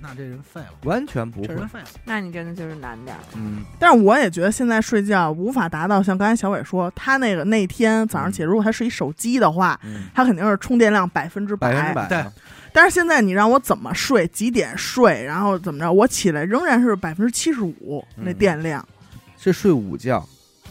[0.00, 1.86] 那这人废了，完全不会这人，废了。
[2.04, 3.20] 那你真的就是难点儿。
[3.36, 12.32] 嗯，但是我也觉得现在睡觉无法达到像刚才小伟说，他那个那天早上起来，如果他是一手机的话，嗯他肯定是充电量百分之百分之百对啊，
[12.72, 18.24] 但是现在你让我怎么睡，几点睡，然后怎么着，我起来仍然是百分之七十五嗯。
[18.24, 18.86] 那电量。
[19.36, 20.28] 这睡午觉，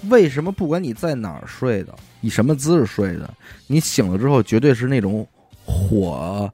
[0.09, 3.33] 为什么不管你在哪儿睡的，以什么姿势睡的，
[3.67, 5.27] 你醒了之后绝对是那种
[5.65, 6.51] 火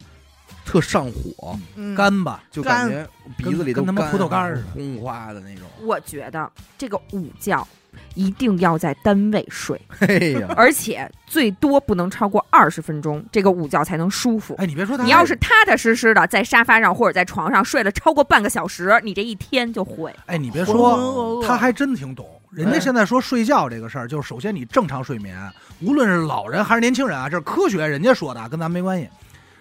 [0.65, 4.67] 特上火，嗯，干吧，就感觉鼻子里都跟跟他妈干葡萄干儿似的。
[4.71, 5.67] 轰哗的那种。
[5.81, 7.67] 我觉得这个午觉
[8.13, 9.79] 一定要在单位睡，
[10.55, 14.55] 而且最多不能超过二十分钟，这个午觉才能舒服。
[14.57, 20.13] 哎，你别说他，你要是踏踏实实的在沙发上或者在床上睡了超过半个小时，你这一天就毁。
[20.27, 22.27] 哎，你别说，他还真挺懂。
[22.51, 25.37] 人家哎现在说睡觉这个事儿，就是首先你正常睡眠，
[25.81, 29.09] 无论是老人还是年轻人啊，这是科学，人家说的，跟咱没关系。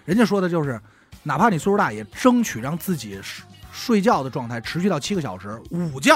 [0.05, 0.79] 人家说的就是，
[1.23, 6.15] 哪怕你岁数大，也争取让自己睡睡觉的状态持续到七个小时，午觉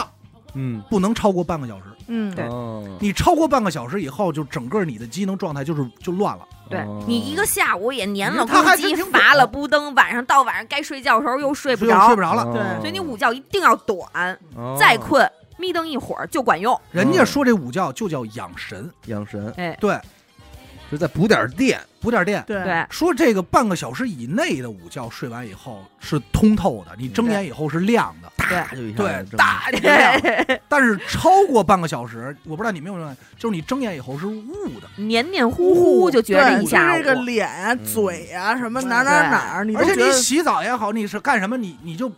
[0.54, 1.84] 嗯，不能超过半个小时。
[2.08, 2.46] 嗯，对。
[2.46, 2.84] 哦。
[3.00, 6.44] 你超过半个小时以后，就整个你的机能状态就是就乱了。
[6.70, 7.04] 对哦。
[7.08, 12.44] 你一个下午也粘了他公鸡，乏了不登，晚上到晚上该睡觉的时候又睡不着，睡不着了。
[12.54, 12.62] 对。
[12.62, 14.00] 哦所以你午觉一定要短，
[14.56, 14.76] 哦。
[14.80, 16.80] 再困眯瞪一会儿就管用。
[16.92, 20.00] 人家说这午觉就叫养神，养神，哎，对，
[20.92, 21.80] 就再补点电。
[22.02, 22.42] 补点电。
[22.48, 30.60] 对对，说这个半个小时以内的午觉睡完以后是通透的，你睁眼以后是亮的，啪就一下对子，大就亮。
[30.70, 42.14] 但是超过半个小时，我不知道你们有没有，就是你睁眼以后是雾的，黏黏糊糊就觉得对一下这个脸啊、嗯嘴啊，什么哪哪哪儿，你而且你洗澡也好，你是干什么，你你就那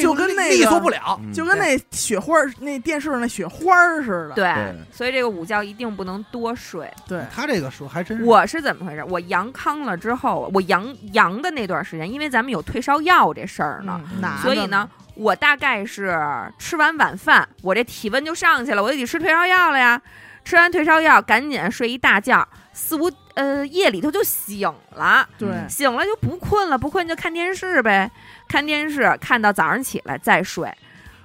[0.00, 1.18] 就跟那个利索不了。
[1.22, 4.34] 嗯就跟那雪花儿，那电视上那雪花儿似的。
[4.34, 6.88] 对对，所以这个午觉一定不能多睡。
[7.08, 9.04] 对，他这个说还真是，我是怎么回事？
[9.04, 16.16] 我阳康了之后，我阳阳的那段时间，因为咱们有退烧药这事儿呢，嗯所以呢，我大概是
[16.58, 20.00] 吃完晚饭，我这体温就上去了，我就得吃退烧药了呀。
[20.44, 28.10] 吃完退烧药，赶紧睡一大觉，四五呃夜里头就醒了，对嗯醒了就不困了，不困就看电视呗，
[28.46, 30.70] 看电视看到早上起来再睡，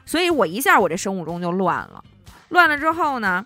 [0.06, 2.04] 所以我一下我这生物钟就乱了，
[2.50, 3.46] 乱了之后呢，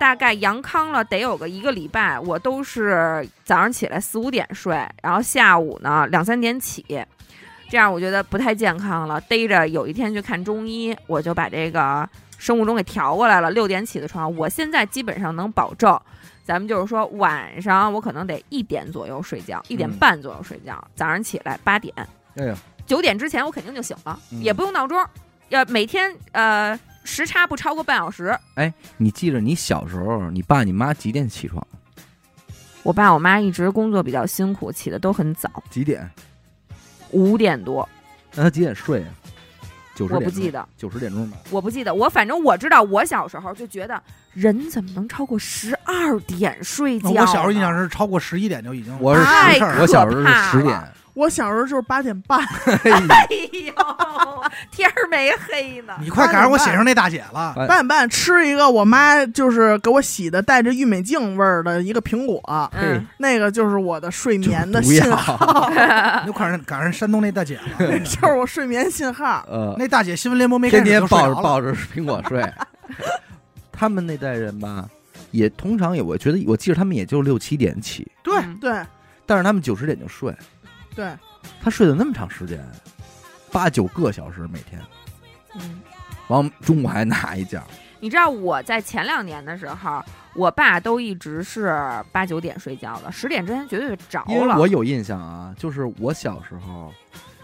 [0.00, 6.84] 大概阳康了得有个一个礼拜，我都是早上起来四五点睡，然后下午呢两三点起，
[7.68, 12.08] 这样我觉得不太健康了，逮着有一天去看中医，我就把这个
[12.40, 16.00] 生物钟给调过来了，六点起的床，我现在基本上能保证。
[16.42, 21.94] 咱们就是说，晚上我可能得一点左右睡觉，一点嗯半左右睡觉，早上起来八点、
[22.36, 24.98] 哎呀，九点之前我肯定就醒了，嗯也不用闹钟，
[25.50, 28.36] 要每天呃时差不超过半小时。
[28.54, 31.64] 哎你记着你小时候，你爸你妈几点起床？
[32.82, 36.10] 我爸我妈一直工作比较辛苦，起的都很早，几点？
[37.10, 37.86] 五点多，
[38.34, 39.14] 那他几点睡啊？
[40.00, 41.36] 九十我，不记得，九十点钟吧。
[41.50, 47.20] 我不记得，我反正我知道，我小时候就觉得人怎么能超过十二点睡觉呢？
[47.20, 50.80] 我小时候印象是超过十一点就已经我是太事儿我小时候是十点。
[51.14, 52.38] 我小时候就是八点半，
[52.84, 52.88] 哎
[53.66, 53.72] 呦，
[54.70, 55.94] 天儿没黑呢。
[56.00, 57.54] 你快赶上我写上那大姐了。
[57.56, 62.40] 哎八点半吃一个我妈就是给我洗的带着郁美净味儿的一个苹果，
[62.72, 67.98] 嗯，那个就是我的睡眠的信号，要， 你就赶上赶上山东那大姐了。
[68.00, 69.44] 就是我睡眠信号。
[69.48, 71.08] 呃，那大姐新闻联播没开天天。
[71.08, 72.44] 抱着抱着苹果睡。
[73.72, 74.88] 他们那代人吧，
[75.30, 78.72] 也通常也，我觉得我记得他们也就六七点起，对嗯对
[79.26, 80.34] 但是他们九十点就睡。
[80.94, 81.16] 对，
[81.62, 82.64] 他睡了那么长时间，
[83.50, 84.80] 八九个小时每天，
[85.54, 85.80] 嗯，
[86.28, 87.62] 完中午还拿一觉。
[88.02, 90.02] 你知道我在前两年的时候，
[90.34, 91.78] 我爸都一直是
[92.10, 94.58] 八九点睡觉的，十点之前绝对着因为了。
[94.58, 96.92] 我有印象啊，就是我小时候，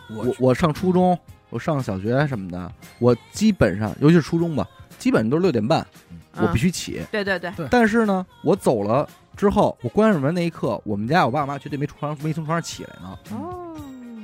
[0.08, 1.18] 我我 我上初中，
[1.50, 4.66] 我上小学什么的，我基本上，尤其是初中吧，
[4.98, 5.86] 基本都是六点半，
[6.36, 7.04] 我嗯必须起。
[7.12, 13.18] 对对对，但是呢，我走了之后，我关上门那一刻，我们家我爸我妈绝对没床没从床上起来呢。
[13.32, 13.76] 哦，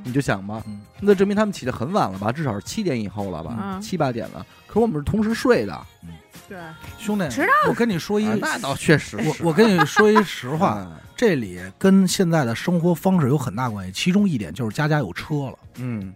[0.04, 2.32] 你就想吧嗯，那证明他们起得很晚了吧？
[2.32, 3.56] 至少是七点以后了吧？
[3.60, 4.44] 嗯七八点了。
[4.66, 5.78] 可我们是同时睡的，
[6.48, 6.58] 对，
[6.98, 9.28] 兄弟知道，我跟你说一，啊那倒确实是。
[9.28, 13.92] 我我跟你说一实话， 嗯这里跟现在的生活方式有很大关系。
[13.92, 15.58] 其中一点就是家家有车了。
[15.76, 16.12] 嗯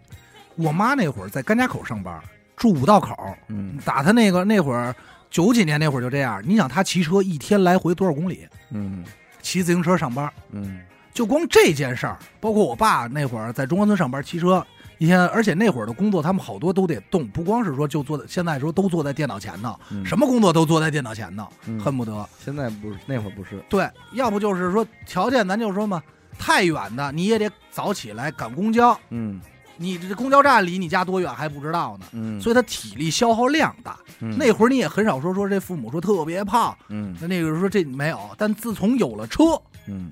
[0.57, 2.19] 我妈那会儿在甘家口上班，
[2.57, 3.15] 住五道口，
[3.49, 4.93] 嗯打她那个那会儿
[5.37, 6.43] 九几年那会儿就这样。
[6.47, 8.49] 你想他骑车一天来回多少公里？
[8.71, 9.05] 嗯
[9.43, 10.81] 骑自行车上班，嗯
[11.13, 14.67] 就光这件事儿，包括我爸那会儿在中关村上班骑车。
[14.97, 22.27] 一天，而且那会儿的工作，他们好多都得动，不光是说就坐在，现在说都坐在电脑前头，嗯，什么工作都坐在电脑前头，嗯恨不得。
[22.43, 26.03] 现在不是那会儿不是，对，要不就是说条件，咱就说嘛，
[26.39, 29.39] 太远的你也得早起来赶公交，嗯
[29.77, 33.99] 你这公交站离你家多远还不知道呢，嗯，所以他体力消耗量大。
[34.21, 40.11] 嗯那会儿你也很少说说这父母说特别胖，嗯那那个时候说这没有，但自从有了车，嗯，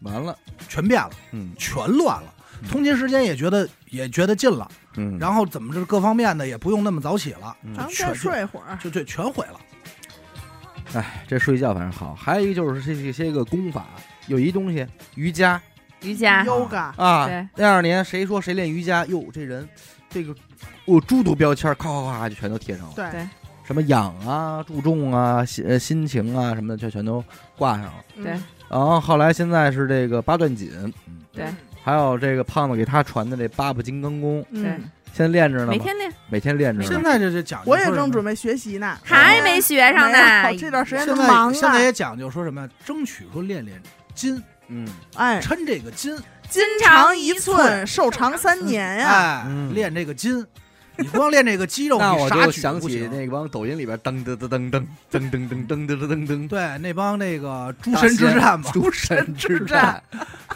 [0.00, 0.36] 完了，
[0.68, 2.34] 全变了，嗯全乱了。
[2.62, 8.76] 嗯通勤时间也觉得也觉得近了，嗯，然后怎么着各方面的也不用那么早起了，嗯全再睡会儿。
[8.82, 9.60] 就就全毁了。
[10.94, 13.86] 哎，这睡觉反正好，还有一个就是这这些个功法，
[14.26, 14.84] 有一东西
[15.14, 15.60] 瑜伽
[16.02, 16.92] 瑜伽，yoga。
[16.96, 19.68] 啊对，那二年谁说谁练瑜伽，哟，这人
[20.08, 20.34] 这个
[20.84, 23.10] 我诸多标签，咔咔咔就全都贴上了，对。
[23.10, 23.28] 对
[23.66, 27.22] 什么养啊、注重啊、心呃心情啊什么的，就全都
[27.56, 28.04] 挂上了。
[28.16, 28.32] 对。
[28.32, 30.70] 嗯然后后来现在是这个八段锦，
[31.32, 31.46] 对。
[31.82, 34.62] 还有这个胖子给他传的这八部金刚功，嗯，
[35.14, 36.86] 现在练着呢吗，每天练，每天练着呢。
[36.86, 40.54] 现在这就讲究我也正准备学习呢，还没学上呢。
[40.58, 42.68] 这段时间现在都忙现在啊，也讲究说什么呀？
[42.84, 43.80] 争取说练练
[44.14, 46.16] 筋，嗯，哎，抻这个筋，
[46.48, 49.74] 筋长一寸，寿长三年呀，哎，嗯。
[49.74, 50.46] 练这个筋。
[51.00, 53.08] 你光练这个肌肉， 那我就你啥举都想起行。
[53.12, 60.02] 那帮抖音里边噔噔噔噔噔噔噔噔噔噔噔噔，对那帮那个诸神之战嘛，诸神之战。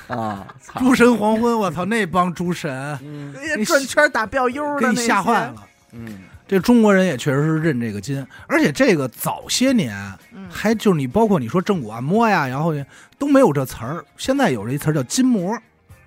[0.09, 2.99] 啊， 操，诸神黄昏，我操，那帮诸神。
[3.05, 3.33] 嗯。
[3.33, 5.55] 那些转圈打标悠的给你些吓坏了。
[5.93, 9.97] 嗯，这中国人也确实是认这个筋，而且这个早些年
[10.35, 12.75] 嗯还就是你包括你说正骨按摩呀，然后
[13.19, 15.59] 都没有这词儿，现在有这词儿叫筋膜，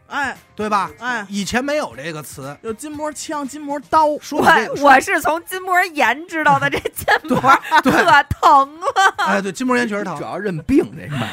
[0.08, 0.89] 哎对吧？
[0.99, 7.41] 哎，以前没有这个词，有筋膜枪、筋膜刀，说这我我是从筋膜炎知道的， 这筋膜
[7.84, 9.14] 对可疼了。
[9.18, 10.24] 哎，对，筋膜炎确实疼主。
[10.24, 11.30] 要认病这块，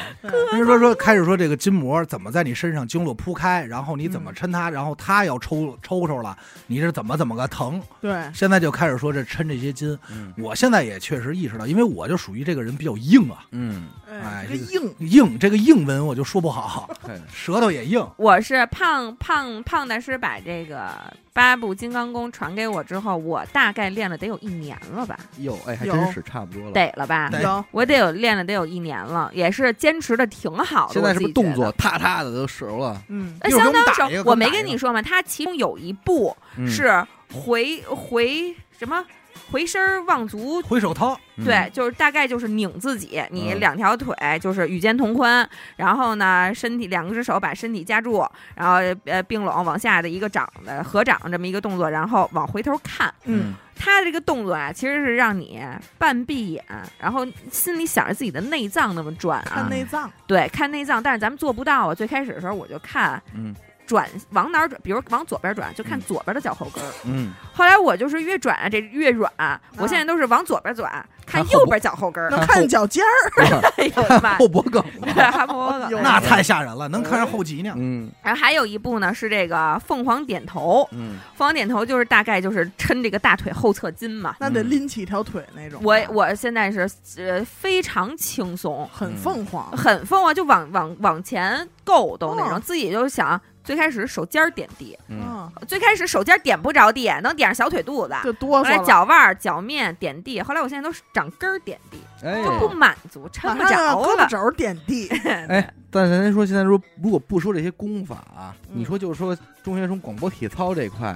[0.57, 7.81] 人说说开始说这个筋膜怎么在你身上经络铺开，然后你怎么抻它，然后它要抽抽抽了，你是怎么怎么个疼？
[8.01, 9.97] 对，现在就开始说这抻这些筋。
[10.11, 13.87] 嗯我现在也确实意识到，因为我就属于这个人比较硬啊，嗯，
[14.21, 18.05] 哎这个硬，硬这个硬文我就说不好， 嘿舌头也硬。
[18.17, 20.91] 我是胖胖胖大师把这个
[21.33, 26.71] 八部金刚功传给我之后，我大概练了得有一年了吧，哟，哎，还真是差不多了。
[26.71, 27.29] 得了吧？
[27.41, 30.93] 有我得有练了得有一年了，也是坚持的挺好的。
[30.93, 31.71] 现在是不是动作？
[31.73, 33.01] 踏踏的都熟了？
[33.09, 35.01] 嗯，呃一会儿给我们相当熟我我没跟你说吗？
[35.01, 39.03] 他其中有一步嗯是回回什么
[39.51, 48.25] 回身儿望足回手掏，嗯对，就是大概就是拧自己，你嗯两条腿就是与肩同宽，然后呢，身体两只手把身体夹住，
[48.55, 48.75] 然后
[49.05, 53.13] 呃并拢往下的一个掌的合掌这么一个动作，然后往回头看。
[53.25, 55.61] 嗯，他这个动作啊，其实是让你
[55.97, 56.63] 半闭眼，
[56.99, 61.01] 然后心里想着自己的内脏那么转啊看啊，内脏，对，看内脏。
[61.01, 61.95] 但是咱们做不到啊。
[61.95, 63.53] 最开始的时候我就看嗯
[63.85, 66.91] 转往哪儿转，比如往左边转，就看嗯左边的脚后跟儿。
[67.05, 69.31] 嗯，后来我就是越转啊，这越软，
[69.77, 72.29] 我现在都是往左边转，看右边脚后跟儿。
[72.29, 74.35] 能看脚尖儿， 哎呦我的妈！
[74.37, 75.31] 后脖梗 了。
[75.31, 77.75] 哈勃梗那太吓人了，能看上后脊梁。
[77.79, 80.87] 嗯然后还有一步呢，是这个凤凰点头。
[80.91, 84.35] 嗯，凤凰点头就是大概就是抻这个大腿后侧筋嘛。
[84.39, 85.79] 那得拎起一条腿那种。
[85.83, 98.15] 我我现在是呃非常轻松，很凤凰，很凤凰，就往往往前够都那种，哦自己就想最开始手尖儿点地，嗯嗯，最开始手尖儿点不着地，能点上小腿肚子。
[98.23, 98.85] 就哆后来嗦。
[98.85, 103.93] 脚腕儿、脚面点地，后来我现在都是掌根儿点地，哎就不满足，抻不着了。
[103.93, 105.07] 胳膊肘儿点地，
[105.47, 111.15] 哎，但是咱说现在说，如果不说这些功法啊，嗯你说就是说中学生广播体操这块，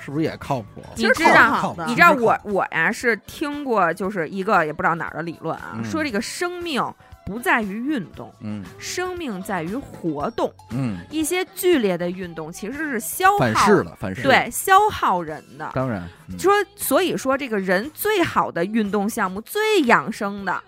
[0.00, 0.82] 是不是也靠谱？
[0.96, 6.82] 你知其实挺道你知道我我呀是听过，就是一个也不知道哪儿的理论啊，嗯说这个生命
[7.26, 10.50] 不在于运动，嗯生命在于活动。
[10.70, 15.68] 嗯，一些剧烈的运动其实是消耗，反噬了，反噬。，对，消耗人的。
[15.74, 20.62] 当然，嗯说，所以说这个人最好的运动项目、最养生的，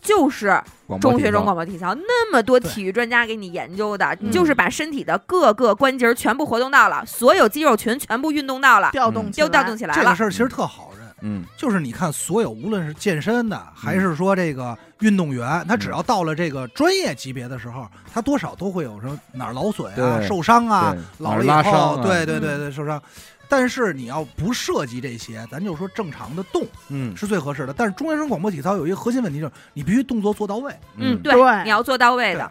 [0.00, 0.60] 就是
[1.00, 1.94] 中学生广播体操。
[1.94, 10.02] 那么多体育专家给你研究的，嗯你就是把身体的各个关节儿全部活动到了，所有肌肉群全部运动到了，调动起来就调动起来了。
[10.02, 10.91] 这个事儿其实特好认，
[11.22, 23.00] 嗯就是你看所有无论是健身的还是说这个运动员，他只要到了这个专业级别的时候，他多少都会有什么哪儿劳损啊、对受伤啊对，老了以哪儿拉伤后，啊对对对对受伤。
[23.48, 27.72] 但是你要不涉及这些，咱就说正常的动嗯是最合适的。
[27.72, 30.74] 但是中学生广播体操有一个核心问题，就是你必须动作做到位。
[30.96, 32.50] 嗯，对，对你要做到位的。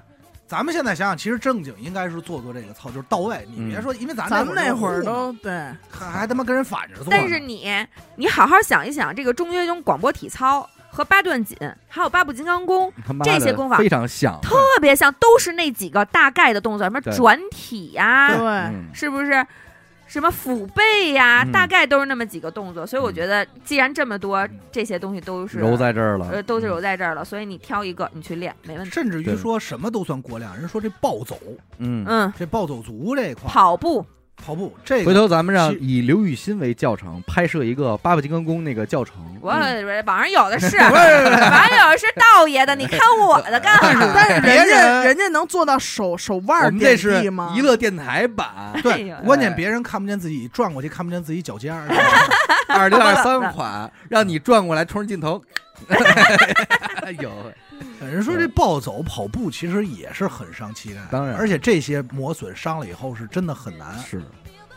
[0.51, 3.47] 咱们现在想想，其实正经应该是做做这个操，就是到位。
[3.55, 5.49] 你别说，因为咱咱们那会儿儿都对，
[5.89, 7.07] 还还他妈跟人反着做。
[7.09, 7.73] 但是你，
[8.17, 12.91] 你好好想一想，这个中学生广播体操和八段锦，还有八步金刚功，
[13.23, 19.47] 这些功法非常像，特别像，都是那几个大概的动作，什么转体呀、对，嗯是不是？
[20.11, 22.85] 什么腹背呀、嗯大概都是那么几个动作。
[22.85, 28.91] 所以我觉得，既然这么多这些东西都是揉在这儿了，呃都是揉在这儿了，所以你挑一个你去练没问题。
[28.91, 30.53] 甚至于说什么都算过量。
[30.57, 31.39] 人说这暴走，
[31.77, 32.03] 嗯。
[32.05, 34.05] 嗯，这暴走族这一块儿跑步
[34.43, 39.15] 跑步这回头咱们让以刘雨欣为教程，拍摄一个八部金刚功那个教程。
[39.39, 39.59] 我网
[40.19, 44.11] 上有的 是，网上有的是道爷的，你看我的干啥？
[44.13, 47.53] 但是别人家人人家能做到手手腕我儿点们这是地吗？
[47.55, 51.87] 娱乐电台版，哎对，关键别人看不见自己转过去，看不见自己脚尖儿。
[52.67, 55.41] 二零二三款，让你转过来冲着镜头，
[57.19, 57.31] 有，
[58.09, 64.21] 人说这暴走跑步其实也是很伤膝盖，当然而且这些磨损伤了以后是真的很难，是。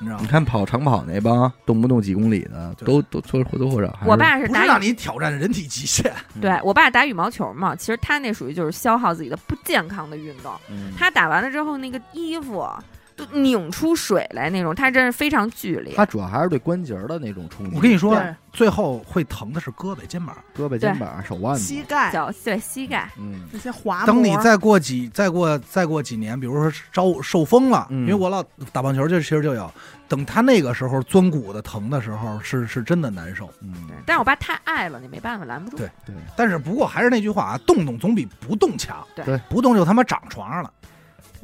[0.01, 0.23] 你知道吗？
[0.23, 3.97] 你看跑长跑那帮动不动几公里的，都都都或或多或少。
[4.05, 10.53] 我爸是打羽，不是让你挑战人体极限，嗯对我爸打羽毛球嘛，其实他那属于就是消耗自己的不健康的运动。
[10.69, 12.69] 嗯，他打完了之后，那个衣服
[13.17, 15.95] 都拧出水来那种，他真是非常剧烈。
[15.97, 17.77] 他主要还是对关节的那种冲击。
[17.77, 18.21] 我跟你说，
[18.53, 20.37] 最后会疼的是胳膊、肩膀。
[20.57, 28.43] 胳膊、肩膀、手腕，膝盖脚对膝盖，嗯，那些滑膜，等你再过几再过再过几年，比如说招受风了，嗯因为我老
[28.73, 29.71] 打棒球，就其实就有。
[30.07, 33.51] 等他那个时候钻骨的疼的时候，是是真的难受。
[33.63, 35.79] 嗯，对但是我爸太爱了，你没办法拦不住。
[35.79, 39.05] 对对，但是不过还是那句话啊，动动总比不动强。
[39.17, 40.71] 对对不动就他妈长床上了。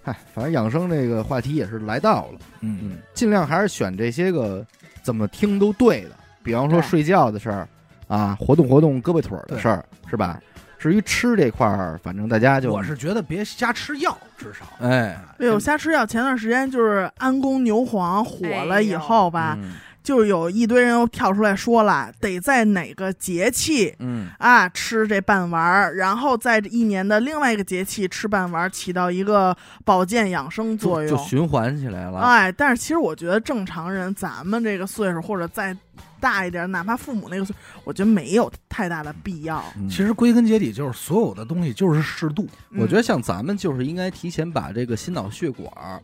[0.05, 4.65] 嗨，反正养生这个话题也是来到了，嗯，嗯，尽量还是选这些个
[5.03, 6.11] 怎么听都对的，
[6.43, 7.69] 比方说对睡觉的事儿
[8.09, 10.41] 啊，活动活动胳膊腿儿的事儿，是吧？
[10.79, 14.65] 至于吃这块儿，反正大家就我是觉得别瞎吃药，至少。
[14.81, 16.07] 哎，哎呦，瞎吃药。
[16.07, 31.11] 前段时间就是安宫牛黄火了以后吧，嗯就有一堆人又跳出来说了，得在哪个节气嗯，啊吃这半丸儿，然后在一年的另外一个节气吃半丸儿，起到一个保健养生作用。
[31.11, 32.19] 就就循环起来了。
[32.21, 35.77] 哎，但是其实我觉得正常人，咱们这个岁数或者再
[36.19, 37.55] 大一点，哪怕父母那个岁，
[37.85, 39.63] 我觉得没有太大的必要。
[39.77, 42.47] 嗯其实归根结底就是所有的东西就是适度。
[42.71, 46.01] 嗯我觉得像咱们就是应该提前把这个心脑血管儿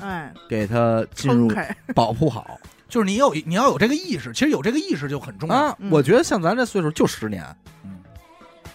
[0.00, 2.58] 哎，给它进入撑开，保护好
[2.88, 5.54] 就是你有你要有这个意识，其实有这个意识就很重要。
[5.54, 5.76] 啊。
[5.78, 7.44] 嗯我觉得像咱这岁数就十年，
[7.82, 7.98] 嗯，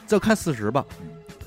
[0.08, 0.84] 就看四十吧，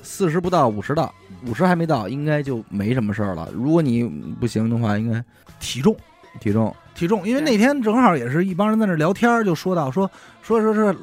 [0.01, 1.13] 四十不到五十到，
[1.45, 3.49] 五十还没到，应该就没什么事儿了。
[3.53, 4.03] 如果你
[4.39, 5.23] 不行的话，应该
[5.59, 5.95] 体重，
[6.39, 10.09] 体重体重，因为那天正好也是一帮人在那聊天，就说到说
[10.41, 10.95] 说说说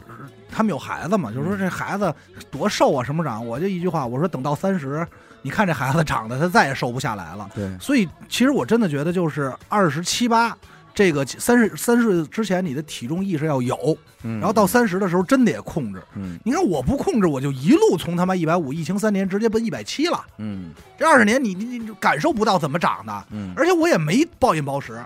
[0.51, 2.12] 他们有孩子嘛，就说这孩子
[2.51, 3.47] 多瘦啊，什么长？
[3.47, 5.07] 我就一句话，我说等到三十，
[5.43, 7.49] 你看这孩子长得他再也瘦不下来了。
[7.55, 10.57] 对，所以其实我真的觉得就是二十七八。
[11.01, 16.02] 这个三十三岁之前，你的体重意识要有，嗯，然后到三十的时候，真得控制。
[16.14, 20.22] 嗯你看我不控制，我就一路从他妈一百五疫情三年直接奔一百七了。
[20.36, 25.02] 嗯这二十年你你你感受不到怎么长的，嗯，而且我也没暴饮暴食。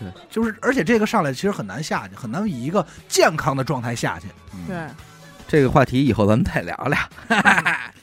[0.00, 4.26] 对，就是而且这个上来其实很难下去，很难以一个健康的状态下去。
[4.54, 4.76] 嗯对，
[5.48, 6.98] 这个话题以后咱们再聊聊。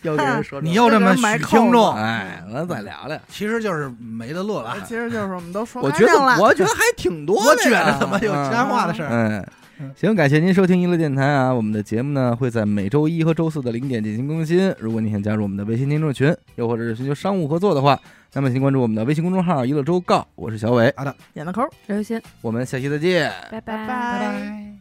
[0.04, 3.18] 又给人 说你又这么埋许听众，哎，咱再聊聊。
[3.30, 4.76] 其实就是没得乐了。
[4.86, 7.50] 其实就是我们都说我觉得我觉得还挺多的。
[7.50, 9.10] 我觉得怎么有嗯瞎话的事儿。
[9.10, 9.46] 嗯
[9.80, 11.52] 嗯，行，感谢您收听娱乐电台啊！
[11.52, 14.72] 我们的节目呢会在每周一和周四的零点进行更新。
[14.78, 18.00] 如果你想加入我们的微信听众群，又或者是寻求商务合作的话，
[18.34, 20.28] 那么请关注我们的微信公众号“娱乐周告”。
[20.36, 20.94] 我是小伟，
[21.34, 21.70] 演的抠儿。
[21.88, 23.32] 刘鑫，我们下期再见。
[23.50, 24.73] 拜拜拜拜。